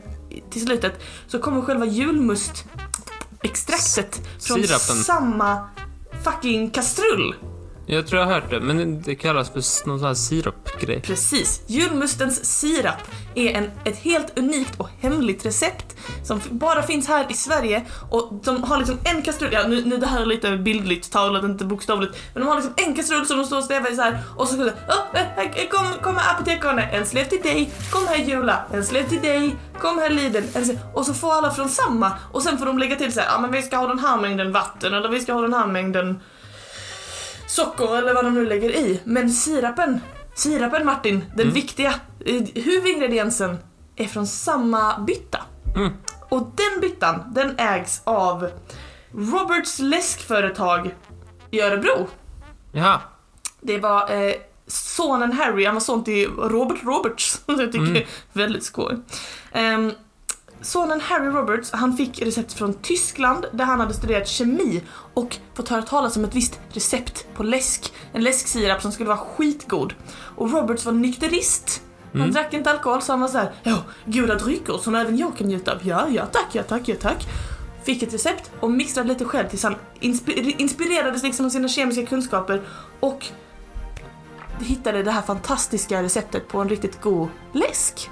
till 0.49 0.61
slutet, 0.61 0.93
så 1.27 1.39
kommer 1.39 1.61
själva 1.61 1.85
julmustextraktet 1.85 4.21
från 4.39 4.63
Sirapen. 4.63 5.03
samma 5.03 5.69
fucking 6.23 6.69
kastrull. 6.69 7.35
Jag 7.85 8.07
tror 8.07 8.19
jag 8.19 8.27
har 8.27 8.33
hört 8.33 8.49
det, 8.49 8.59
men 8.59 9.01
det 9.01 9.15
kallas 9.15 9.49
för 9.49 9.87
någon 9.87 9.99
sån 9.99 10.07
här 10.07 10.13
sirapgrej. 10.13 11.01
Precis. 11.01 11.61
Julmustens 11.67 12.59
sirap 12.59 12.97
är 13.39 13.57
en, 13.57 13.71
ett 13.85 13.97
helt 13.97 14.39
unikt 14.39 14.79
och 14.79 14.89
hemligt 15.01 15.45
recept 15.45 15.95
som 16.23 16.41
bara 16.49 16.83
finns 16.83 17.07
här 17.07 17.25
i 17.29 17.33
Sverige 17.33 17.85
och 18.09 18.33
de 18.43 18.63
har 18.63 18.77
liksom 18.77 18.99
en 19.03 19.21
kastrull, 19.21 19.49
ja 19.53 19.67
nu, 19.67 19.85
nu 19.85 19.97
det 19.97 20.07
här 20.07 20.21
är 20.21 20.25
lite 20.25 20.57
bildligt 20.57 21.11
talat, 21.11 21.43
inte 21.43 21.65
bokstavligt, 21.65 22.17
men 22.33 22.43
de 22.43 22.49
har 22.49 22.55
liksom 22.55 22.73
en 22.77 22.95
kastrull 22.95 23.25
som 23.25 23.37
de 23.37 23.45
står 23.45 23.57
och 23.57 23.63
stävar 23.63 23.91
i 23.91 23.95
så 23.95 24.01
här 24.01 24.19
och 24.37 24.47
så 24.47 24.53
skulle 24.53 24.71
oh, 24.71 25.19
eh, 25.19 25.39
eh, 25.39 25.67
kom, 25.69 25.85
kom 26.01 26.17
här 26.17 26.33
apotekarne, 26.35 26.83
en 26.83 27.05
slev 27.05 27.23
till 27.25 27.41
dig, 27.41 27.71
kom 27.91 28.07
här 28.07 28.17
Jula, 28.17 28.65
en 28.73 28.85
slev 28.85 29.09
till 29.09 29.21
dig, 29.21 29.55
kom 29.79 29.97
här 29.97 30.09
Lidl, 30.09 30.43
en 30.53 30.65
slev. 30.65 30.79
och 30.93 31.05
så 31.05 31.13
får 31.13 31.33
alla 31.33 31.51
från 31.51 31.69
samma 31.69 32.11
och 32.31 32.43
sen 32.43 32.57
får 32.57 32.65
de 32.65 32.77
lägga 32.77 32.95
till 32.95 33.13
så 33.13 33.19
här, 33.19 33.27
ja 33.31 33.39
men 33.41 33.51
vi 33.51 33.61
ska 33.61 33.77
ha 33.77 33.87
den 33.87 33.99
här 33.99 34.17
mängden 34.17 34.51
vatten 34.51 34.93
eller 34.93 35.09
vi 35.09 35.19
ska 35.19 35.33
ha 35.33 35.41
den 35.41 35.53
här 35.53 35.67
mängden 35.67 36.19
socker 37.47 37.97
eller 37.97 38.13
vad 38.13 38.25
de 38.25 38.33
nu 38.33 38.45
lägger 38.45 38.69
i. 38.69 39.01
Men 39.03 39.31
sirapen, 39.31 40.01
sirapen 40.35 40.85
Martin, 40.85 41.25
den 41.35 41.41
Mm. 41.41 41.53
viktiga 41.53 41.93
huvudingrediensen 42.55 43.57
är 43.95 44.05
från 44.07 44.27
samma 44.27 44.99
bytta. 44.99 45.39
Mm. 45.75 45.91
Och 46.29 46.41
den 46.55 46.81
byttan, 46.81 47.23
den 47.35 47.55
ägs 47.59 48.01
av 48.03 48.49
Roberts 49.11 49.79
läskföretag 49.79 50.95
i 51.51 51.61
Örebro. 51.61 52.07
Jaha. 52.71 53.01
Det 53.61 53.77
var 53.79 54.11
eh, 54.11 54.33
sonen 54.67 55.31
Harry, 55.31 55.65
han 55.65 55.73
var 55.75 55.81
son 55.81 56.03
till 56.03 56.29
Robert 56.29 56.83
Roberts, 56.83 57.41
som 57.45 57.59
jag 57.59 57.71
tycker 57.71 57.85
Mm. 57.85 57.95
är 57.95 58.05
väldigt 58.33 58.63
skoj. 58.63 58.97
Ehm, 59.51 59.91
sonen 60.61 61.01
Harry 61.01 61.27
Roberts, 61.27 61.71
han 61.71 61.97
fick 61.97 62.21
recept 62.21 62.53
från 62.53 62.73
Tyskland 62.73 63.45
där 63.51 63.65
han 63.65 63.79
hade 63.79 63.93
studerat 63.93 64.27
kemi 64.27 64.81
och 65.13 65.37
fått 65.53 65.69
höra 65.69 65.81
talas 65.81 66.17
om 66.17 66.23
ett 66.23 66.35
visst 66.35 66.59
recept 66.69 67.27
på 67.35 67.43
läsk, 67.43 67.93
en 68.13 68.23
läsksirap 68.23 68.81
som 68.81 68.91
skulle 68.91 69.09
vara 69.09 69.17
skitgod. 69.17 69.93
Och 70.35 70.51
Roberts 70.51 70.85
var 70.85 70.93
nykterist. 70.93 71.81
Han 72.11 72.21
Mm. 72.21 72.33
drack 72.33 72.53
inte 72.53 72.71
alkohol 72.71 73.01
så 73.01 73.13
han 73.13 73.21
var 73.21 73.27
såhär, 73.27 73.51
ja, 73.63 73.77
goda 74.05 74.35
drycker 74.35 74.77
som 74.77 74.95
även 74.95 75.17
jag 75.17 75.37
kan 75.37 75.47
njuta 75.47 75.71
av. 75.71 75.77
Ja, 75.87 76.07
ja 76.09 76.25
tack, 76.25 76.47
ja 76.51 76.63
tack, 76.63 76.81
ja 76.85 76.95
tack. 77.01 77.27
Fick 77.83 78.03
ett 78.03 78.13
recept 78.13 78.51
och 78.59 78.71
mixtrade 78.71 79.09
lite 79.09 79.25
själv 79.25 79.47
tills 79.49 79.63
han 79.63 79.75
inspi- 80.01 80.55
inspirerades 80.57 81.23
liksom 81.23 81.45
av 81.45 81.49
sina 81.49 81.67
kemiska 81.67 82.05
kunskaper 82.05 82.61
och 82.99 83.25
hittade 84.61 85.03
det 85.03 85.11
här 85.11 85.21
fantastiska 85.21 86.03
receptet 86.03 86.47
på 86.47 86.59
en 86.59 86.69
riktigt 86.69 87.01
god 87.01 87.29
läsk. 87.53 88.09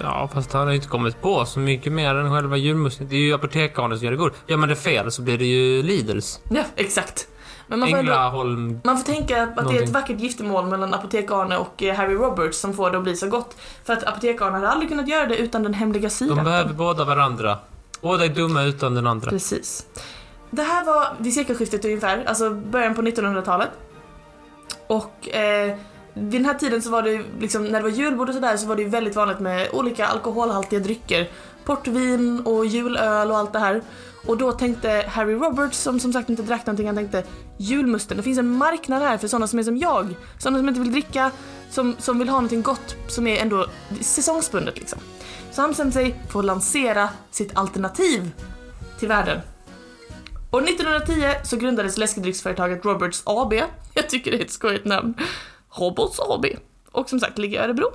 Ja, 0.00 0.30
fast 0.34 0.52
han 0.52 0.62
har 0.62 0.70
ju 0.70 0.76
inte 0.76 0.88
kommit 0.88 1.20
på 1.22 1.44
så 1.46 1.58
mycket 1.60 1.92
mer 1.92 2.14
än 2.14 2.30
själva 2.32 2.56
julmusten. 2.56 3.08
Det 3.08 3.16
är 3.16 3.20
ju 3.20 3.34
apotekarna 3.34 3.96
som 3.96 4.04
gör 4.04 4.10
det 4.10 4.16
god. 4.18 4.32
Gör 4.46 4.56
man 4.56 4.68
det 4.68 4.76
fel 4.76 5.10
så 5.12 5.22
blir 5.22 5.38
det 5.38 5.44
ju 5.44 5.82
Lidls. 5.82 6.40
Ja, 6.50 6.62
exakt. 6.76 7.28
Men 7.70 7.78
man 7.80 7.90
får, 7.90 7.98
ändå, 7.98 8.80
man 8.84 8.96
får 8.98 9.04
tänka 9.04 9.42
att 9.42 9.48
det 9.56 9.60
är 9.60 9.64
Någonting. 9.64 9.84
ett 9.84 9.90
vackert 9.90 10.20
giftermål 10.20 10.66
mellan 10.66 10.94
Apotek-Arne 10.94 11.56
och 11.56 11.82
eh, 11.82 11.94
Harry 11.96 12.14
Roberts 12.14 12.58
som 12.58 12.74
får 12.74 12.90
det 12.90 12.96
att 12.98 13.02
bli 13.04 13.16
så 13.16 13.28
gott. 13.28 13.56
För 13.84 13.92
att 13.92 14.04
Apotek-Arne 14.04 14.52
hade 14.52 14.68
aldrig 14.68 14.88
kunnat 14.88 15.08
göra 15.08 15.26
det 15.26 15.36
utan 15.36 15.62
den 15.62 15.74
hemliga 15.74 16.02
De 16.02 16.10
sirapen. 16.10 16.44
behöver 16.44 16.72
båda 16.74 17.04
varandra. 17.04 17.58
Båda 18.00 18.24
är 18.24 18.28
dumma 18.28 18.62
utan 18.62 18.94
den 18.94 19.06
andra. 19.06 19.30
Precis. 19.30 19.86
Det 20.50 20.62
här 20.62 20.84
var 20.84 21.06
vid 21.18 21.34
sekelskiftet 21.34 21.84
ungefär, 21.84 22.24
alltså 22.26 22.50
början 22.50 22.94
på 22.94 23.02
1900-talet. 23.02 23.70
Och 24.86 25.28
eh, 25.28 25.76
vid 26.14 26.40
den 26.40 26.44
här 26.44 26.54
tiden 26.54 26.82
så 26.82 26.90
var 26.90 27.02
det 27.02 27.22
liksom, 27.40 27.64
när 27.64 27.78
det 27.78 27.82
var 27.82 27.90
julbord 27.90 28.28
och 28.28 28.34
sådär 28.34 28.56
så 28.56 28.66
var 28.66 28.76
det 28.76 28.82
ju 28.82 28.88
väldigt 28.88 29.16
vanligt 29.16 29.40
med 29.40 29.68
olika 29.72 30.06
alkoholhaltiga 30.06 30.80
drycker. 30.80 31.28
Portvin 31.64 32.42
och 32.46 32.66
julöl 32.66 33.30
och 33.30 33.38
allt 33.38 33.52
det 33.52 33.58
här. 33.58 33.82
Och 34.26 34.38
då 34.38 34.52
tänkte 34.52 35.04
Harry 35.08 35.34
Roberts, 35.34 35.78
som 35.78 36.00
som 36.00 36.12
sagt 36.12 36.30
inte 36.30 36.42
drack 36.42 36.66
någonting, 36.66 36.86
han 36.86 36.96
tänkte 36.96 37.24
julmusten, 37.56 38.16
det 38.16 38.22
finns 38.22 38.38
en 38.38 38.50
marknad 38.50 39.02
här 39.02 39.18
för 39.18 39.28
sådana 39.28 39.46
som 39.46 39.58
är 39.58 39.62
som 39.62 39.76
jag. 39.76 40.14
Sådana 40.38 40.58
som 40.58 40.68
inte 40.68 40.80
vill 40.80 40.92
dricka, 40.92 41.30
som, 41.70 41.96
som 41.98 42.18
vill 42.18 42.28
ha 42.28 42.36
någonting 42.36 42.62
gott 42.62 42.96
som 43.06 43.26
är 43.26 43.36
ändå 43.36 43.66
säsongsbundet 44.00 44.78
liksom. 44.78 44.98
Så 45.52 45.60
han 45.60 45.70
bestämde 45.70 45.92
sig 45.92 46.20
för 46.28 46.38
att 46.38 46.44
lansera 46.44 47.08
sitt 47.30 47.56
alternativ 47.56 48.30
till 48.98 49.08
världen. 49.08 49.40
År 50.52 50.62
1910 50.62 51.34
så 51.44 51.56
grundades 51.56 51.96
läskedrycksföretaget 51.96 52.84
Roberts 52.84 53.22
AB. 53.26 53.54
Jag 53.94 54.08
tycker 54.08 54.30
det 54.30 54.36
är 54.36 54.44
ett 54.44 54.50
skojigt 54.50 54.84
namn. 54.84 55.14
Roberts 55.70 56.20
AB. 56.20 56.46
Och 56.92 57.08
som 57.08 57.20
sagt 57.20 57.38
ligger 57.38 57.60
i 57.60 57.64
Örebro. 57.64 57.86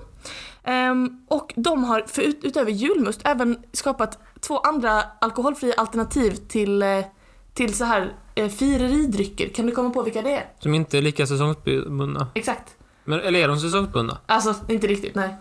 Um, 0.67 1.25
och 1.27 1.53
de 1.55 1.83
har 1.83 2.01
för 2.07 2.21
ut, 2.21 2.39
utöver 2.43 2.71
julmust 2.71 3.21
även 3.23 3.57
skapat 3.71 4.19
två 4.47 4.59
andra 4.59 5.03
alkoholfria 5.21 5.73
alternativ 5.77 6.35
till, 6.47 6.81
eh, 6.81 7.05
till 7.53 7.73
så 7.77 7.85
här 7.85 8.13
eh, 8.35 8.49
fireridrycker. 8.49 9.49
Kan 9.49 9.65
du 9.65 9.71
komma 9.71 9.89
på 9.89 10.01
vilka 10.03 10.21
det 10.21 10.31
är? 10.31 10.45
Som 10.59 10.73
inte 10.73 10.97
är 10.97 11.01
lika 11.01 11.27
säsongsbundna. 11.27 12.27
Exakt. 12.35 12.75
Men, 13.03 13.19
eller 13.19 13.39
är 13.39 13.47
de 13.47 13.59
säsongsbundna? 13.59 14.17
Alltså, 14.25 14.55
inte 14.67 14.87
riktigt, 14.87 15.15
nej. 15.15 15.35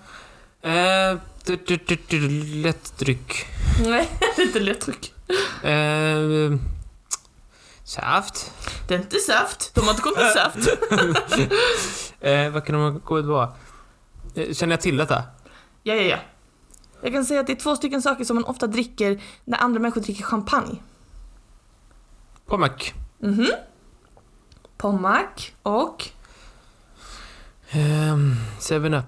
Eh, 0.63 1.19
du- 1.45 1.57
du- 1.67 1.79
du- 1.87 1.99
du- 2.09 2.29
lättdryck. 2.63 3.47
Nej, 3.87 4.09
inte 4.39 4.61
lättdryck. 4.61 5.15
Eh, 5.63 6.59
saft. 7.85 8.53
Det 8.89 8.95
är 8.95 8.99
inte 8.99 9.19
saft. 9.19 9.75
De 9.75 9.81
har 9.81 9.91
inte 9.91 10.03
kommit 10.03 10.19
med 10.19 10.33
saft. 10.33 10.69
Eh, 12.21 12.51
vad 12.51 12.65
kan 12.67 12.75
de 12.75 13.01
gå 13.05 13.19
ut 13.19 13.25
vara? 13.27 13.49
Känner 14.53 14.73
jag 14.73 14.81
till 14.81 14.97
detta? 14.97 15.23
Ja, 15.83 15.95
ja, 15.95 16.03
ja. 16.03 16.17
Jag 17.05 17.13
kan 17.13 17.25
säga 17.25 17.41
att 17.41 17.47
det 17.47 17.53
är 17.53 17.57
två 17.57 17.77
stycken 17.77 18.03
saker 18.03 18.25
som 18.25 18.37
man 18.37 18.45
ofta 18.45 18.67
dricker 18.67 19.23
när 19.45 19.59
andra 19.59 19.81
människor 19.81 20.01
dricker 20.01 20.25
champagne. 20.25 20.79
Pommac. 22.47 22.93
Mhm. 23.19 23.51
Pommac 24.77 25.53
och... 25.63 26.09
Ehm, 27.71 28.35
7-Up. 28.61 29.05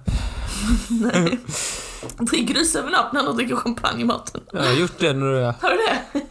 Nej. 0.88 1.38
Dricker 2.18 2.54
du 2.54 2.60
7up 2.64 3.12
när 3.12 3.22
du 3.22 3.32
dricker 3.32 3.56
champagne, 3.56 4.04
Martin? 4.04 4.40
Jag 4.52 4.62
har 4.62 4.72
gjort 4.72 4.98
det 4.98 5.12
nu. 5.12 5.54
Har 5.60 5.70
du 5.70 5.76
det? 5.76 6.26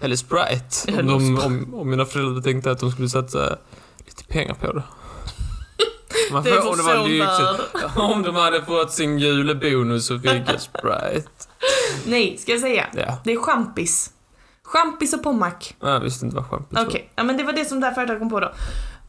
Eller 0.00 0.16
Sprite. 0.16 1.00
Om, 1.00 1.06
de, 1.06 1.38
om, 1.38 1.74
om 1.74 1.90
mina 1.90 2.04
föräldrar 2.04 2.42
tänkte 2.42 2.70
att 2.70 2.80
de 2.80 2.90
skulle 2.92 3.08
satsa 3.08 3.56
lite 3.98 4.24
pengar 4.24 4.54
på 4.54 4.72
det. 4.72 4.82
Man 6.32 6.42
Det 6.42 6.50
är 6.50 6.58
om 6.60 6.66
vår 6.66 6.82
var 6.82 7.08
lyxigt. 7.08 7.96
Om 7.96 8.22
de 8.22 8.34
hade 8.34 8.62
fått 8.62 8.92
sin 8.92 9.18
julebonus 9.18 10.06
så 10.06 10.18
fick 10.18 10.48
jag 10.48 10.60
Sprite. 10.60 11.28
Nej, 12.06 12.38
ska 12.38 12.52
jag 12.52 12.60
säga? 12.60 12.86
Ja. 12.92 13.18
Det 13.24 13.32
är 13.32 13.36
champis. 13.36 14.10
Champis 14.64 15.14
och 15.14 15.22
pommac. 15.22 15.74
Jag 15.80 16.00
visste 16.00 16.24
inte 16.24 16.36
vad 16.36 16.50
champis 16.50 16.78
var. 16.78 16.86
Okej, 16.86 17.10
ja, 17.16 17.24
men 17.24 17.36
det 17.36 17.44
var 17.44 17.52
det 17.52 17.64
som 17.64 17.80
det 17.80 17.86
här 17.86 17.94
företaget 17.94 18.20
kom 18.20 18.30
på 18.30 18.40
då. 18.40 18.52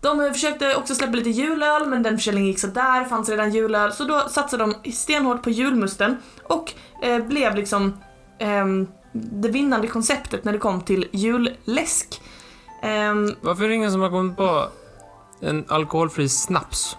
De 0.02 0.22
eh, 0.22 0.32
försökte 0.32 0.76
också 0.76 0.96
släppa 0.96 1.14
lite 1.14 1.30
julöl, 1.30 1.88
men 1.88 2.04
den 2.04 2.18
försäljningen 2.18 2.48
gick 2.48 2.60
så 2.60 2.68
där 2.68 3.06
fanns 3.06 3.30
redan 3.30 3.52
julöl, 3.54 3.94
så 3.94 4.04
då 4.04 4.20
satsade 4.30 4.64
de 4.64 4.92
stenhårt 4.92 5.44
på 5.44 5.50
julmusten 5.50 6.18
och 6.44 6.74
eh, 7.04 7.20
blev 7.26 7.56
liksom 7.56 7.98
ehm, 8.40 8.88
det 9.14 9.50
vinnande 9.50 9.88
konceptet 9.88 10.44
när 10.44 10.54
det 10.54 10.60
kom 10.60 10.82
till 10.82 11.08
julläsk. 11.12 12.22
Ehm, 12.84 13.36
Varför 13.42 13.64
är 13.64 13.68
det 13.70 13.76
ingen 13.76 13.92
som 13.92 14.02
har 14.02 14.10
kommit 14.10 14.38
på 14.38 14.68
en 15.42 15.66
alkoholfri 15.68 16.30
snaps? 16.30 16.98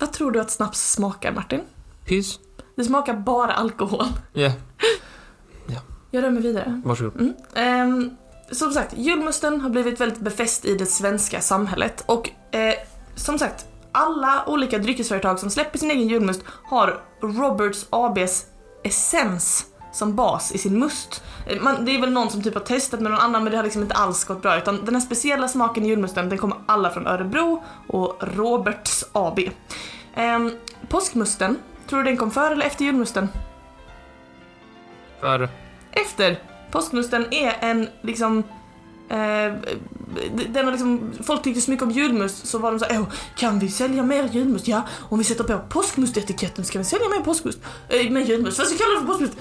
Vad 0.00 0.12
tror 0.12 0.30
du 0.32 0.40
att 0.40 0.50
snaps 0.50 0.92
smakar, 0.92 1.32
Martin? 1.32 1.60
Piss? 2.04 2.38
Det 2.76 2.84
smakar 2.84 3.14
bara 3.14 3.52
alkohol. 3.52 4.04
Ja, 4.32 4.50
Jag 6.10 6.24
rör 6.24 6.30
mig 6.30 6.42
vidare. 6.42 6.80
varsågod. 6.84 7.20
Mm. 7.20 7.34
Ehm, 7.54 8.16
som 8.50 8.72
sagt, 8.72 8.94
julmusten 8.96 9.60
har 9.60 9.70
blivit 9.70 10.00
väldigt 10.00 10.20
befäst 10.20 10.64
i 10.64 10.74
det 10.74 10.86
svenska 10.86 11.40
samhället 11.40 12.04
och 12.06 12.30
eh, 12.54 12.74
som 13.14 13.38
sagt, 13.38 13.66
alla 13.92 14.44
olika 14.46 14.78
dryckesföretag 14.78 15.38
som 15.38 15.50
släpper 15.50 15.78
sin 15.78 15.90
egen 15.90 16.08
julmust 16.08 16.42
har 16.64 17.02
Roberts 17.22 17.86
ABs 17.90 18.46
essens 18.84 19.66
som 19.92 20.16
bas 20.16 20.52
i 20.52 20.58
sin 20.58 20.78
must. 20.78 21.22
Eh, 21.46 21.60
Man, 21.62 21.84
det 21.84 21.94
är 21.94 22.00
väl 22.00 22.12
någon 22.12 22.30
som 22.30 22.42
typ 22.42 22.54
har 22.54 22.60
testat 22.60 23.00
med 23.00 23.10
någon 23.12 23.20
annan 23.20 23.42
men 23.44 23.50
det 23.50 23.56
har 23.56 23.64
liksom 23.64 23.82
inte 23.82 23.94
alls 23.94 24.24
gått 24.24 24.42
bra 24.42 24.58
utan 24.58 24.84
den 24.84 24.94
här 24.94 25.00
speciella 25.02 25.48
smaken 25.48 25.84
i 25.84 25.88
julmusten 25.88 26.28
den 26.28 26.38
kommer 26.38 26.56
alla 26.66 26.90
från 26.90 27.06
Örebro 27.06 27.64
och 27.86 28.16
Roberts 28.20 29.04
AB. 29.12 29.38
Ehm, 30.14 30.52
påskmusten, 30.88 31.56
tror 31.88 31.98
du 31.98 32.04
den 32.04 32.16
kom 32.16 32.30
före 32.30 32.52
eller 32.52 32.66
efter 32.66 32.84
julmusten? 32.84 33.28
För 35.20 35.48
efter. 35.92 36.42
Påskmusten 36.70 37.26
är 37.34 37.56
en 37.60 37.88
liksom 38.02 38.38
eh, 39.08 39.52
den 40.48 40.66
liksom, 40.70 41.12
folk 41.22 41.42
tyckte 41.42 41.60
så 41.60 41.70
mycket 41.70 41.82
om 41.84 41.90
julmust 41.90 42.46
så 42.46 42.58
var 42.58 42.70
de 42.70 42.78
så 42.78 42.84
här, 42.84 43.00
"Åh, 43.00 43.06
kan 43.36 43.58
vi 43.58 43.68
sälja 43.68 44.02
mer 44.02 44.24
julmust? 44.32 44.68
Ja, 44.68 44.82
om 45.08 45.18
vi 45.18 45.24
sätter 45.24 45.44
på 45.44 45.58
påskmustetiketten 45.68 46.64
ska 46.64 46.78
vi 46.78 46.84
sälja 46.84 47.08
mer 47.08 47.20
påskmust, 47.24 47.58
eh, 47.88 48.10
mer 48.10 48.20
julmust, 48.20 48.58
vad 48.58 48.66
ska 48.66 48.74
vi 48.76 48.78
kalla 48.82 48.94
det 48.94 49.00
för 49.00 49.06
påskmust? 49.06 49.36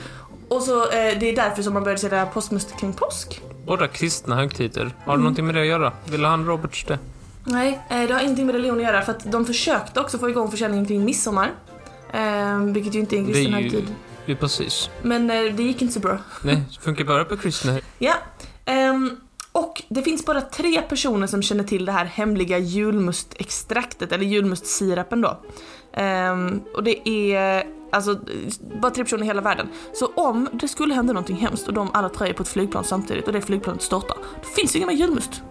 Och 0.50 0.62
så, 0.64 0.84
eh, 0.84 0.90
det 1.20 1.30
är 1.30 1.36
därför 1.36 1.64
som 1.64 1.74
man 1.74 1.84
började 1.84 2.02
sälja 2.02 2.26
påskmust 2.26 2.78
kring 2.80 2.94
påsk. 2.94 3.42
båda 3.66 3.88
kristna 3.88 4.36
högtider. 4.36 4.84
Har 4.84 4.90
det 5.06 5.12
Mm. 5.12 5.20
någonting 5.22 5.46
med 5.46 5.56
det 5.56 5.62
att 5.62 5.68
göra? 5.68 5.94
Ville 6.06 6.28
han 6.28 6.46
Roberts 6.46 6.86
det? 6.86 7.00
Nej, 7.44 7.80
eh, 7.90 8.02
det 8.08 8.14
har 8.14 8.22
ingenting 8.22 8.46
med 8.46 8.56
religion 8.56 8.78
att 8.78 8.84
göra 8.84 9.02
för 9.02 9.12
att 9.12 9.32
de 9.32 9.46
försökte 9.46 10.00
också 10.00 10.18
få 10.18 10.30
igång 10.30 10.52
försäljningen 10.52 10.86
kring 10.86 11.06
midsommar. 11.06 11.52
Eh, 12.14 12.60
vilket 12.64 12.96
ju 12.96 13.00
inte 13.00 13.16
är 13.16 13.20
en 13.20 13.26
Det 13.26 13.32
är 13.32 13.34
kristen 13.34 13.54
ju- 13.54 13.62
högtid. 13.64 13.96
ju 14.26 14.36
precis. 14.36 14.90
Men 15.02 15.30
eh, 15.30 15.44
det 15.54 15.64
gick 15.64 15.82
inte 15.82 15.94
så 15.94 16.00
bra. 16.00 16.18
Nej, 16.44 16.56
det 16.76 16.82
funkar 16.84 17.04
bara 17.06 17.26
på 17.26 17.38
kristna. 17.38 17.80
Ja. 18.00 18.14
ehm, 18.66 19.12
och 19.52 19.84
det 19.90 20.02
finns 20.02 20.26
bara 20.26 20.42
tre 20.42 20.82
personer 20.82 21.28
som 21.28 21.42
känner 21.44 21.64
till 21.64 21.86
det 21.86 21.92
här 21.92 22.06
hemliga 22.06 22.58
julmustextraktet, 22.58 24.12
eller 24.12 24.26
julmustsirapen 24.26 25.22
då. 25.22 25.40
Ehm, 25.94 26.62
och 26.76 26.84
det 26.84 27.10
är 27.10 27.64
alltså 27.92 28.20
bara 28.82 28.92
tre 28.92 29.04
personer 29.04 29.24
i 29.24 29.26
hela 29.26 29.42
världen. 29.42 29.68
Så 29.94 30.06
om 30.06 30.50
det 30.54 30.68
skulle 30.68 30.94
hända 30.94 31.14
någonting 31.14 31.36
hemskt 31.36 31.68
och 31.68 31.74
de 31.74 31.90
alla 31.94 32.10
tre 32.10 32.30
är 32.30 32.34
på 32.34 32.44
ett 32.44 32.50
flygplan 32.50 32.84
samtidigt 32.84 33.28
och 33.28 33.34
det 33.34 33.42
flygplanet 33.42 33.82
startar, 33.82 34.18
då 34.42 34.48
finns 34.56 34.72
det 34.72 34.78
ingen 34.78 34.88
mer 34.88 34.96
julmust. 34.96 35.42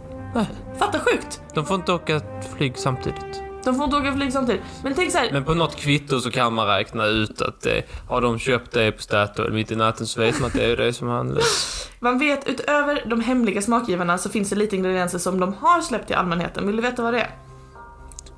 Fatta 0.78 0.98
sjukt! 0.98 1.40
De 1.54 1.66
får 1.66 1.76
inte 1.76 1.92
åka 1.92 2.16
ett 2.16 2.56
flyg 2.56 2.78
samtidigt. 2.78 3.42
De 3.64 3.74
får 3.74 3.84
inte 3.84 3.96
åka 3.96 4.12
flyg 4.12 4.32
samtidigt. 4.32 4.62
Men 4.82 4.94
tänk 4.94 5.12
så 5.12 5.18
här, 5.18 5.32
Men 5.32 5.44
på 5.44 5.54
något 5.54 5.76
kvitto 5.76 6.20
så 6.20 6.30
kan 6.30 6.52
man 6.52 6.66
räkna 6.66 7.06
ut 7.06 7.42
att 7.42 7.66
eh, 7.66 7.72
har 8.08 8.20
de 8.20 8.38
köpt 8.38 8.72
det 8.72 8.92
på 8.92 9.02
Statoil 9.02 9.52
mitt 9.52 9.70
i 9.70 9.76
natten 9.76 10.06
så 10.06 10.20
vet 10.20 10.40
man 10.40 10.46
att 10.46 10.52
det 10.52 10.64
är 10.64 10.76
det 10.76 10.92
som 10.92 11.08
handlas. 11.08 11.88
man 12.00 12.18
vet 12.18 12.48
utöver 12.48 13.04
de 13.06 13.20
hemliga 13.20 13.62
smakgivarna 13.62 14.18
så 14.18 14.30
finns 14.30 14.50
det 14.50 14.56
lite 14.56 14.76
ingredienser 14.76 15.18
som 15.18 15.40
de 15.40 15.54
har 15.54 15.80
släppt 15.80 16.06
till 16.06 16.16
allmänheten. 16.16 16.66
Vill 16.66 16.76
du 16.76 16.82
veta 16.82 17.02
vad 17.02 17.14
det 17.14 17.20
är? 17.20 17.30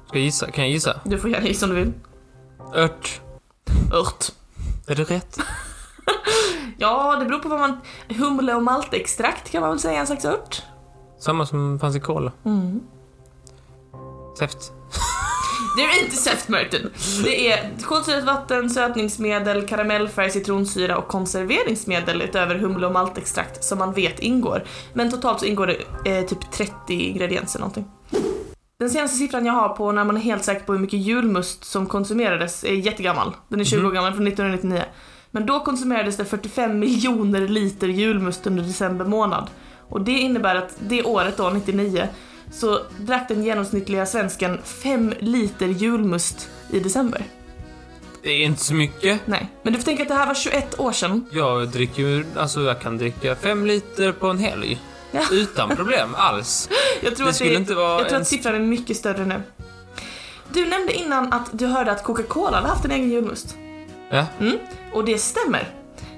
Ska 0.08 0.18
jag 0.18 0.24
gissa? 0.24 0.50
Kan 0.50 0.64
jag 0.64 0.72
gissa? 0.72 1.00
Du 1.04 1.18
får 1.18 1.30
gärna 1.30 1.46
gissa 1.46 1.66
om 1.66 1.74
du 1.74 1.78
vill. 1.80 1.92
Ört. 2.74 3.20
Ört. 3.92 4.32
Är 4.86 4.94
det 4.94 5.04
rätt? 5.04 5.38
Ja, 6.78 7.16
det 7.20 7.24
beror 7.24 7.38
på 7.38 7.48
vad 7.48 7.60
man... 7.60 7.80
Humle 8.08 8.54
och 8.54 8.62
maltextrakt 8.62 9.50
kan 9.50 9.60
man 9.60 9.70
väl 9.70 9.80
säga 9.80 10.00
en 10.00 10.06
slags 10.06 10.24
ört. 10.24 10.62
Samma 11.18 11.46
som 11.46 11.78
fanns 11.78 11.96
i 11.96 12.00
cola. 12.00 12.32
Mm. 12.44 12.80
Säft. 14.38 14.72
Det 15.76 15.82
är 15.82 16.04
inte 16.04 16.16
saft 16.16 16.48
Martin. 16.48 16.90
Det 17.24 17.52
är 17.52 17.70
kolsyrat 17.82 18.24
vatten, 18.24 18.70
sötningsmedel, 18.70 19.68
karamellfärg, 19.68 20.30
citronsyra 20.30 20.96
och 20.98 21.08
konserveringsmedel 21.08 22.22
utöver 22.22 22.54
humle 22.54 22.86
och 22.86 22.92
maltextrakt 22.92 23.64
som 23.64 23.78
man 23.78 23.92
vet 23.92 24.18
ingår. 24.18 24.64
Men 24.92 25.10
totalt 25.10 25.40
så 25.40 25.46
ingår 25.46 25.66
det 25.66 26.10
eh, 26.18 26.26
typ 26.26 26.50
30 26.52 26.72
ingredienser 26.94 27.58
någonting. 27.58 27.84
Den 28.80 28.90
senaste 28.90 29.16
siffran 29.18 29.46
jag 29.46 29.52
har 29.52 29.68
på 29.68 29.92
när 29.92 30.04
man 30.04 30.16
är 30.16 30.20
helt 30.20 30.44
säker 30.44 30.60
på 30.64 30.72
hur 30.72 30.80
mycket 30.80 30.98
julmust 31.00 31.64
som 31.64 31.86
konsumerades 31.86 32.64
är 32.64 32.72
jättegammal. 32.74 33.32
Den 33.48 33.60
är 33.60 33.64
20 33.64 33.78
år 33.78 33.82
Mhm. 33.84 33.94
gammal, 33.94 34.12
från 34.14 34.24
1999. 34.26 34.84
Men 35.30 35.46
då 35.46 35.60
konsumerades 35.60 36.16
det 36.16 36.24
45 36.24 36.78
miljoner 36.78 37.48
liter 37.48 37.88
julmust 37.88 38.46
under 38.46 38.62
december 38.62 39.04
månad. 39.04 39.50
Och 39.88 40.00
det 40.00 40.12
innebär 40.18 40.54
att 40.54 40.76
det 40.78 41.02
året 41.02 41.36
då, 41.36 41.50
99, 41.50 42.08
så 42.52 42.78
drack 42.98 43.28
den 43.28 43.44
genomsnittliga 43.44 44.06
svensken 44.06 44.58
5 44.64 45.12
liter 45.18 45.66
julmust 45.66 46.48
i 46.70 46.80
december. 46.80 47.24
Det 48.22 48.30
är 48.30 48.44
inte 48.44 48.64
så 48.64 48.74
mycket. 48.74 49.20
Nej, 49.26 49.48
men 49.62 49.72
du 49.72 49.78
får 49.78 49.84
tänka 49.84 50.02
att 50.02 50.08
det 50.08 50.14
här 50.14 50.26
var 50.26 50.34
21 50.34 50.80
år 50.80 50.92
sedan. 50.92 51.26
Jag 51.32 51.68
dricker 51.68 52.02
ju, 52.02 52.24
alltså 52.36 52.60
jag 52.60 52.80
kan 52.80 52.98
dricka 52.98 53.36
fem 53.36 53.66
liter 53.66 54.12
på 54.12 54.26
en 54.26 54.38
helg. 54.38 54.78
Ja. 55.12 55.20
Utan 55.32 55.76
problem 55.76 56.14
alls. 56.14 56.68
Jag 57.02 57.16
tror, 57.16 57.24
Det 57.24 57.30
att, 57.30 57.36
skulle 57.36 57.50
det, 57.50 57.56
inte 57.56 57.74
vara 57.74 57.98
jag 57.98 58.08
tror 58.08 58.16
en- 58.16 58.22
att 58.22 58.28
siffran 58.28 58.54
är 58.54 58.58
mycket 58.58 58.96
större 58.96 59.24
nu. 59.26 59.42
Du 60.52 60.66
nämnde 60.66 60.92
innan 60.92 61.32
att 61.32 61.48
du 61.52 61.66
hörde 61.66 61.92
att 61.92 62.04
Coca-Cola 62.04 62.56
hade 62.56 62.68
haft 62.68 62.84
en 62.84 62.90
egen 62.90 63.10
julmust. 63.10 63.56
Ja. 64.10 64.26
Mm, 64.40 64.58
och 64.92 65.04
det 65.04 65.18
stämmer. 65.18 65.68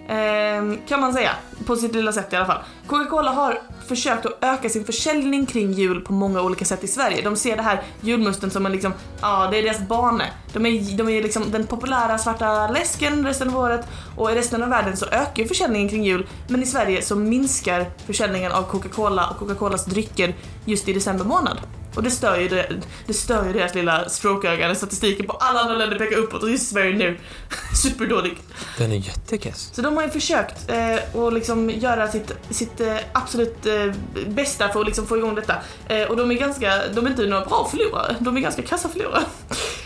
Ehm, 0.08 0.78
kan 0.88 1.00
man 1.00 1.12
säga, 1.12 1.30
på 1.66 1.76
sitt 1.76 1.94
lilla 1.94 2.12
sätt 2.12 2.32
i 2.32 2.36
alla 2.36 2.46
fall. 2.46 2.58
Coca-Cola 2.86 3.30
har 3.30 3.60
försökt 3.96 4.26
att 4.26 4.38
öka 4.40 4.68
sin 4.68 4.84
försäljning 4.84 5.46
kring 5.46 5.72
jul 5.72 6.00
på 6.00 6.12
många 6.12 6.42
olika 6.42 6.64
sätt 6.64 6.84
i 6.84 6.88
Sverige. 6.88 7.22
De 7.22 7.36
ser 7.36 7.56
det 7.56 7.62
här 7.62 7.82
julmusten 8.00 8.50
som 8.50 8.66
en 8.66 8.72
liksom, 8.72 8.92
ja 9.20 9.48
det 9.50 9.58
är 9.58 9.62
deras 9.62 9.80
bane. 9.88 10.24
De 10.52 10.66
är, 10.66 10.96
de 10.96 11.08
är 11.08 11.22
liksom 11.22 11.50
den 11.50 11.66
populära 11.66 12.18
svarta 12.18 12.68
läsken 12.68 13.26
resten 13.26 13.48
av 13.48 13.56
året 13.56 13.86
och 14.16 14.30
i 14.30 14.34
resten 14.34 14.62
av 14.62 14.68
världen 14.68 14.96
så 14.96 15.06
ökar 15.06 15.42
ju 15.42 15.48
försäljningen 15.48 15.88
kring 15.88 16.04
jul 16.04 16.26
men 16.48 16.62
i 16.62 16.66
Sverige 16.66 17.02
så 17.02 17.16
minskar 17.16 17.86
försäljningen 18.06 18.52
av 18.52 18.62
Coca-Cola 18.62 19.30
och 19.30 19.36
Coca-Colas 19.36 19.84
drycker 19.84 20.34
just 20.64 20.88
i 20.88 20.92
december 20.92 21.24
månad. 21.24 21.58
Och 21.94 22.02
det 22.02 22.10
stör 22.10 22.36
ju, 22.40 22.48
det, 22.48 22.80
det 23.06 23.14
stör 23.14 23.46
ju 23.46 23.52
deras 23.52 23.74
lilla 23.74 24.08
strokeöga 24.08 24.68
när 24.68 24.74
statistiken 24.74 25.26
på 25.26 25.32
alla 25.32 25.60
andra 25.60 25.74
länder 25.74 25.98
pekar 25.98 26.16
uppåt 26.16 26.42
och 26.42 26.50
just 26.50 26.70
Sverige 26.70 26.96
nu. 26.96 27.18
Superdåligt. 27.82 28.42
Den 28.78 28.92
är 28.92 28.96
jättekass. 28.96 29.70
Så 29.72 29.82
de 29.82 29.96
har 29.96 30.02
ju 30.04 30.10
försökt 30.10 30.70
eh, 30.70 31.18
att 31.20 31.32
liksom 31.32 31.70
göra 31.70 32.08
sitt, 32.08 32.32
sitt 32.50 32.80
eh, 32.80 32.96
absolut 33.12 33.66
eh, 33.66 33.92
bästa 34.26 34.68
för 34.68 34.80
att 34.80 34.86
liksom 34.86 35.06
få 35.06 35.16
igång 35.16 35.34
detta. 35.34 35.54
Eh, 35.88 36.02
och 36.02 36.16
de 36.16 36.30
är 36.30 36.34
ganska, 36.34 36.88
de 36.94 37.06
är 37.06 37.10
inte 37.10 37.26
några 37.26 37.44
bra 37.44 37.68
förlorare, 37.70 38.16
de 38.20 38.36
är 38.36 38.40
ganska 38.40 38.62
kassa 38.62 38.88
förlorare. 38.88 39.24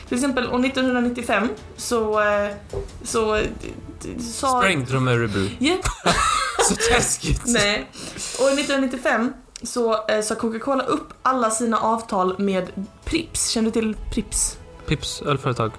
Till 0.08 0.16
exempel 0.18 0.46
år 0.48 0.64
1995 0.66 1.48
så, 1.76 2.20
eh, 2.20 2.50
så 3.04 3.40
sa... 4.32 4.60
Sprängde 4.60 4.92
de 4.92 5.08
Örebro. 5.08 5.48
Ja, 5.58 5.76
Så 6.68 6.74
taskigt. 6.92 7.42
nej. 7.46 7.90
År 8.40 8.48
1995 8.52 9.32
så 9.66 10.06
eh, 10.08 10.20
sa 10.20 10.34
Coca-Cola 10.34 10.82
upp 10.84 11.12
alla 11.22 11.50
sina 11.50 11.78
avtal 11.78 12.38
med 12.38 12.70
Prips. 13.04 13.48
Känner 13.48 13.70
du 13.70 13.72
till 13.80 13.96
Prips? 14.12 14.58
Prips 14.86 15.22
ölföretag. 15.22 15.72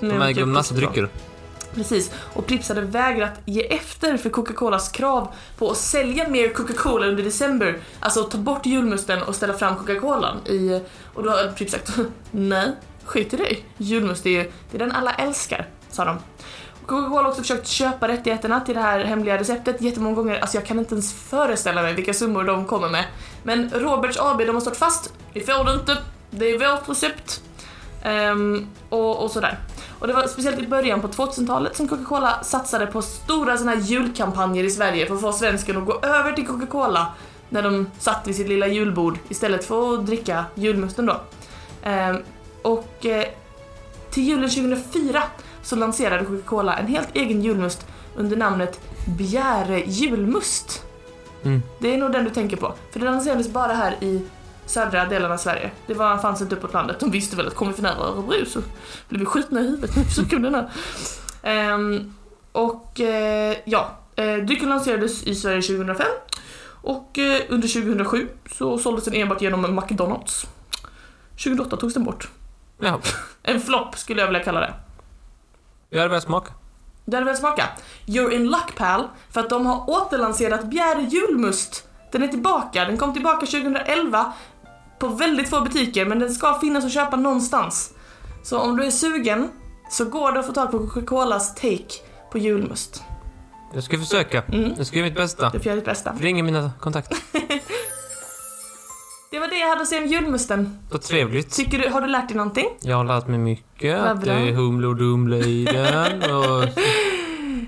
Nu 0.00 0.08
De 0.08 0.22
äger 0.22 0.42
en 0.42 0.52
massa 0.52 0.74
bra. 0.74 0.86
drycker. 0.86 1.08
Precis, 1.74 2.10
och 2.34 2.46
Pripps 2.46 2.68
hade 2.68 2.80
vägrat 2.80 3.40
ge 3.44 3.62
efter 3.74 4.16
för 4.16 4.30
Coca-Colas 4.30 4.88
krav 4.88 5.34
på 5.58 5.70
att 5.70 5.76
sälja 5.76 6.28
mer 6.28 6.48
Coca-Cola 6.48 7.06
under 7.06 7.22
december. 7.24 7.78
Alltså 8.00 8.24
ta 8.24 8.38
bort 8.38 8.66
julmusten 8.66 9.22
och 9.22 9.34
ställa 9.34 9.54
fram 9.54 9.76
Coca-Colan 9.76 10.46
i... 10.46 10.80
Och 11.14 11.22
då 11.22 11.30
hade 11.30 11.52
Pripps 11.52 11.72
sagt 11.72 11.98
nej, 12.30 12.72
skit 13.04 13.34
i 13.34 13.36
dig. 13.36 13.64
Julmust 13.76 14.26
är 14.26 14.30
ju, 14.30 14.50
det 14.70 14.76
är 14.76 14.78
den 14.78 14.92
alla 14.92 15.14
älskar, 15.14 15.68
sa 15.90 16.04
de. 16.04 16.18
Coca-Cola 16.86 17.22
har 17.22 17.28
också 17.28 17.42
försökt 17.42 17.66
köpa 17.66 18.08
rättigheterna 18.08 18.60
till 18.60 18.74
det 18.74 18.80
här 18.80 19.04
hemliga 19.04 19.38
receptet 19.38 19.82
jättemånga 19.82 20.14
gånger. 20.16 20.40
Alltså 20.40 20.56
jag 20.56 20.66
kan 20.66 20.78
inte 20.78 20.94
ens 20.94 21.12
föreställa 21.12 21.82
mig 21.82 21.94
vilka 21.94 22.14
summor 22.14 22.44
de 22.44 22.64
kommer 22.64 22.88
med. 22.88 23.04
Men 23.42 23.70
Roberts 23.70 24.18
AB, 24.20 24.38
de 24.38 24.54
har 24.54 24.60
stått 24.60 24.76
fast. 24.76 25.12
Vi 25.32 25.40
får 25.40 25.64
det 25.64 25.72
inte. 25.72 25.98
Det 26.30 26.46
är 26.46 26.72
vårt 26.72 26.88
recept. 26.88 27.42
Um, 28.04 28.68
och, 28.88 29.24
och 29.24 29.30
sådär. 29.30 29.58
Och 29.98 30.06
det 30.06 30.12
var 30.12 30.26
speciellt 30.26 30.58
i 30.58 30.66
början 30.66 31.00
på 31.00 31.08
2000-talet 31.08 31.76
som 31.76 31.88
Coca-Cola 31.88 32.42
satsade 32.42 32.86
på 32.86 33.02
stora 33.02 33.56
såna 33.58 33.70
här 33.70 33.78
julkampanjer 33.78 34.64
i 34.64 34.70
Sverige 34.70 35.06
för 35.06 35.14
att 35.14 35.20
få 35.20 35.32
svensken 35.32 35.76
att 35.76 35.86
gå 35.86 36.00
över 36.02 36.32
till 36.32 36.46
Coca-Cola 36.46 37.06
när 37.48 37.62
de 37.62 37.90
satt 37.98 38.26
vid 38.26 38.36
sitt 38.36 38.48
lilla 38.48 38.66
julbord 38.66 39.18
istället 39.28 39.64
för 39.64 39.94
att 39.94 40.06
dricka 40.06 40.44
julmusten 40.54 41.06
då. 41.06 41.20
Um, 41.90 42.22
och 42.62 43.06
eh, 43.06 43.24
till 44.10 44.22
julen 44.22 44.50
2004 44.50 45.22
så 45.62 45.76
lanserade 45.76 46.24
Coca-Cola 46.24 46.76
en 46.76 46.86
helt 46.86 47.16
egen 47.16 47.42
julmust 47.42 47.86
under 48.16 48.36
namnet 48.36 48.80
Bjäre 49.18 49.82
julmust. 49.86 50.84
Mm. 51.44 51.62
Det 51.78 51.94
är 51.94 51.98
nog 51.98 52.12
den 52.12 52.24
du 52.24 52.30
tänker 52.30 52.56
på, 52.56 52.74
för 52.92 53.00
den 53.00 53.12
lanserades 53.12 53.48
bara 53.48 53.72
här 53.72 53.96
i 54.00 54.22
södra 54.66 55.04
delen 55.06 55.32
av 55.32 55.36
Sverige. 55.36 55.70
Det 55.86 55.94
var, 55.94 56.18
fanns 56.18 56.40
inte 56.40 56.56
uppåt 56.56 56.72
landet. 56.72 57.00
De 57.00 57.10
visste 57.10 57.36
väl 57.36 57.46
att 57.46 57.54
kommer 57.54 57.72
vi 57.72 57.82
nära 57.82 57.96
Örebro 57.96 58.46
så 58.46 58.60
blir 59.08 59.20
vi 59.20 59.26
skjutna 59.26 59.60
i 59.60 59.64
huvudet 59.64 60.30
den 60.30 60.54
här. 60.54 60.70
Ehm, 61.42 62.14
och 62.52 63.00
eh, 63.00 63.56
ja, 63.64 63.98
eh, 64.16 64.36
drycken 64.36 64.68
lanserades 64.68 65.22
i 65.22 65.34
Sverige 65.34 65.62
2005 65.62 66.06
och 66.64 67.18
eh, 67.18 67.42
under 67.48 67.68
2007 67.68 68.28
så 68.52 68.78
såldes 68.78 69.04
den 69.04 69.14
enbart 69.14 69.42
genom 69.42 69.74
McDonalds. 69.74 70.46
2008 71.30 71.76
togs 71.76 71.94
den 71.94 72.04
bort. 72.04 72.28
Ja. 72.78 73.00
En 73.42 73.60
flopp 73.60 73.98
skulle 73.98 74.20
jag 74.20 74.26
vilja 74.26 74.44
kalla 74.44 74.60
det. 74.60 74.74
Jag 75.92 75.98
hade 75.98 76.08
velat 76.08 76.24
smaka. 76.24 76.52
Du 77.04 77.16
hade 77.16 77.24
velat 77.24 77.40
smaka? 77.40 77.68
You're 78.06 78.30
in 78.30 78.46
luck 78.46 78.74
pal, 78.76 79.08
för 79.30 79.40
att 79.40 79.50
de 79.50 79.66
har 79.66 79.90
återlanserat 79.90 80.64
Bjäre 80.64 81.02
julmust. 81.02 81.88
Den 82.12 82.22
är 82.22 82.28
tillbaka, 82.28 82.84
den 82.84 82.98
kom 82.98 83.12
tillbaka 83.12 83.46
2011 83.46 84.32
på 84.98 85.08
väldigt 85.08 85.50
få 85.50 85.60
butiker 85.60 86.04
men 86.04 86.18
den 86.18 86.34
ska 86.34 86.60
finnas 86.60 86.84
att 86.84 86.92
köpa 86.92 87.16
någonstans. 87.16 87.94
Så 88.42 88.58
om 88.58 88.76
du 88.76 88.84
är 88.84 88.90
sugen 88.90 89.50
så 89.90 90.04
går 90.04 90.32
det 90.32 90.40
att 90.40 90.46
få 90.46 90.52
tag 90.52 90.70
på 90.70 90.78
Coca-Colas 90.78 91.54
take 91.54 91.94
på 92.30 92.38
julmust. 92.38 93.02
Jag 93.74 93.82
ska 93.82 93.98
försöka. 93.98 94.42
Mm. 94.42 94.74
Jag 94.76 94.86
ska 94.86 94.96
göra 94.96 95.08
mitt 95.08 95.16
bästa. 95.16 95.50
Det 95.50 95.60
får 95.60 95.66
jag 95.66 95.78
ditt 95.78 95.84
bästa. 95.84 96.12
Ring 96.20 96.44
mina 96.44 96.70
kontakter. 96.80 97.18
Det 99.32 99.38
var 99.38 99.48
det 99.48 99.58
jag 99.58 99.68
hade 99.68 99.82
att 99.82 99.88
säga 99.88 100.02
om 100.02 100.08
julmusten. 100.08 100.78
Vad 100.90 101.02
trevligt. 101.02 101.50
Tycker 101.52 101.78
du, 101.78 101.88
har 101.88 102.00
du 102.00 102.06
lärt 102.06 102.28
dig 102.28 102.36
någonting? 102.36 102.66
Jag 102.80 102.96
har 102.96 103.04
lärt 103.04 103.26
mig 103.26 103.38
mycket. 103.38 103.98
Vad 104.00 104.08
Att 104.10 104.24
det 104.24 104.32
är 104.32 104.52
humle 104.52 104.86
och 104.86 104.96
dumle 104.96 105.36
i 105.36 105.64
den. 105.64 106.22
Och... 106.36 106.64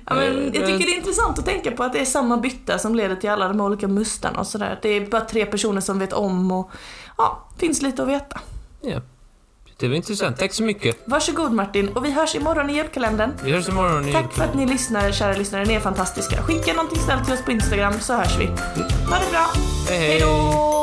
Ja, 0.07 0.15
men 0.15 0.25
jag 0.25 0.57
Eh, 0.57 0.67
tycker 0.67 0.87
det 0.87 0.93
är 0.93 0.97
intressant 0.97 1.39
att 1.39 1.45
tänka 1.45 1.71
på 1.71 1.83
att 1.83 1.93
det 1.93 2.01
är 2.01 2.05
samma 2.05 2.37
bytta 2.37 2.79
som 2.79 2.95
leder 2.95 3.17
till 3.17 3.31
alla 3.31 3.49
de 3.49 3.61
olika 3.61 3.89
mustarna 3.89 4.39
och 4.41 4.47
sådär. 4.47 4.79
Det 4.83 4.89
är 4.89 5.07
bara 5.07 5.21
tre 5.25 5.47
personer 5.47 5.81
som 5.81 5.99
vet 5.99 6.13
om 6.13 6.53
och 6.53 6.71
ja, 7.19 7.49
finns 7.59 7.83
lite 7.83 8.03
att 8.03 8.09
veta. 8.09 8.41
Ja. 8.81 9.01
Det 9.77 9.89
var 9.89 9.95
intressant. 9.95 10.39
Tack 10.39 10.53
så 10.53 10.63
mycket. 10.63 10.97
Varsågod 11.05 11.53
Martin 11.53 11.89
och 11.89 12.05
vi 12.05 12.11
hörs 12.11 12.35
imorgon 12.35 12.71
i 12.71 12.75
julkalendern. 12.77 13.31
Vi 13.45 13.53
hörs 13.53 13.69
imorgon. 13.69 14.09
i- 14.09 14.13
Tack 14.13 14.33
för 14.33 14.45
att 14.45 14.55
ni 14.55 14.67
lyssnar, 14.67 15.13
kära 15.13 15.33
lyssnare. 15.37 15.65
Ni 15.65 15.75
är 15.75 15.81
fantastiska. 15.81 16.43
Skicka 16.43 16.73
någonting 16.73 16.99
snällt 17.01 17.25
till 17.25 17.35
oss 17.35 17.43
på 17.45 17.51
Instagram 17.51 17.93
så 18.01 18.15
hörs 18.15 18.39
vi. 18.39 18.47
Ha 18.47 19.19
det 19.19 19.31
bra. 19.31 19.47
Hej, 19.89 19.99
hej. 19.99 20.09
Hejdå! 20.11 20.74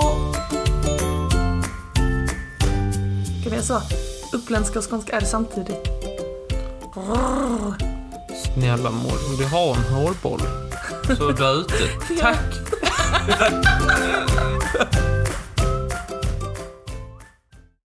Vi 3.52 3.58
göra 3.58 3.66
så? 3.66 3.82
Uppländska 4.34 4.80
och 4.80 4.90
skånska 4.90 5.18
är 5.18 5.22
samtidigt. 5.22 5.84
Brrr. 6.94 7.76
Snälla 8.54 8.92
mor, 8.92 9.12
om 9.30 9.38
du 9.38 9.46
har 9.46 9.76
en 9.76 9.84
hårboll 9.94 10.42
så 11.18 11.30
är 11.30 11.34
du 11.34 11.62
ute. 11.62 11.74
Tack. 12.22 12.38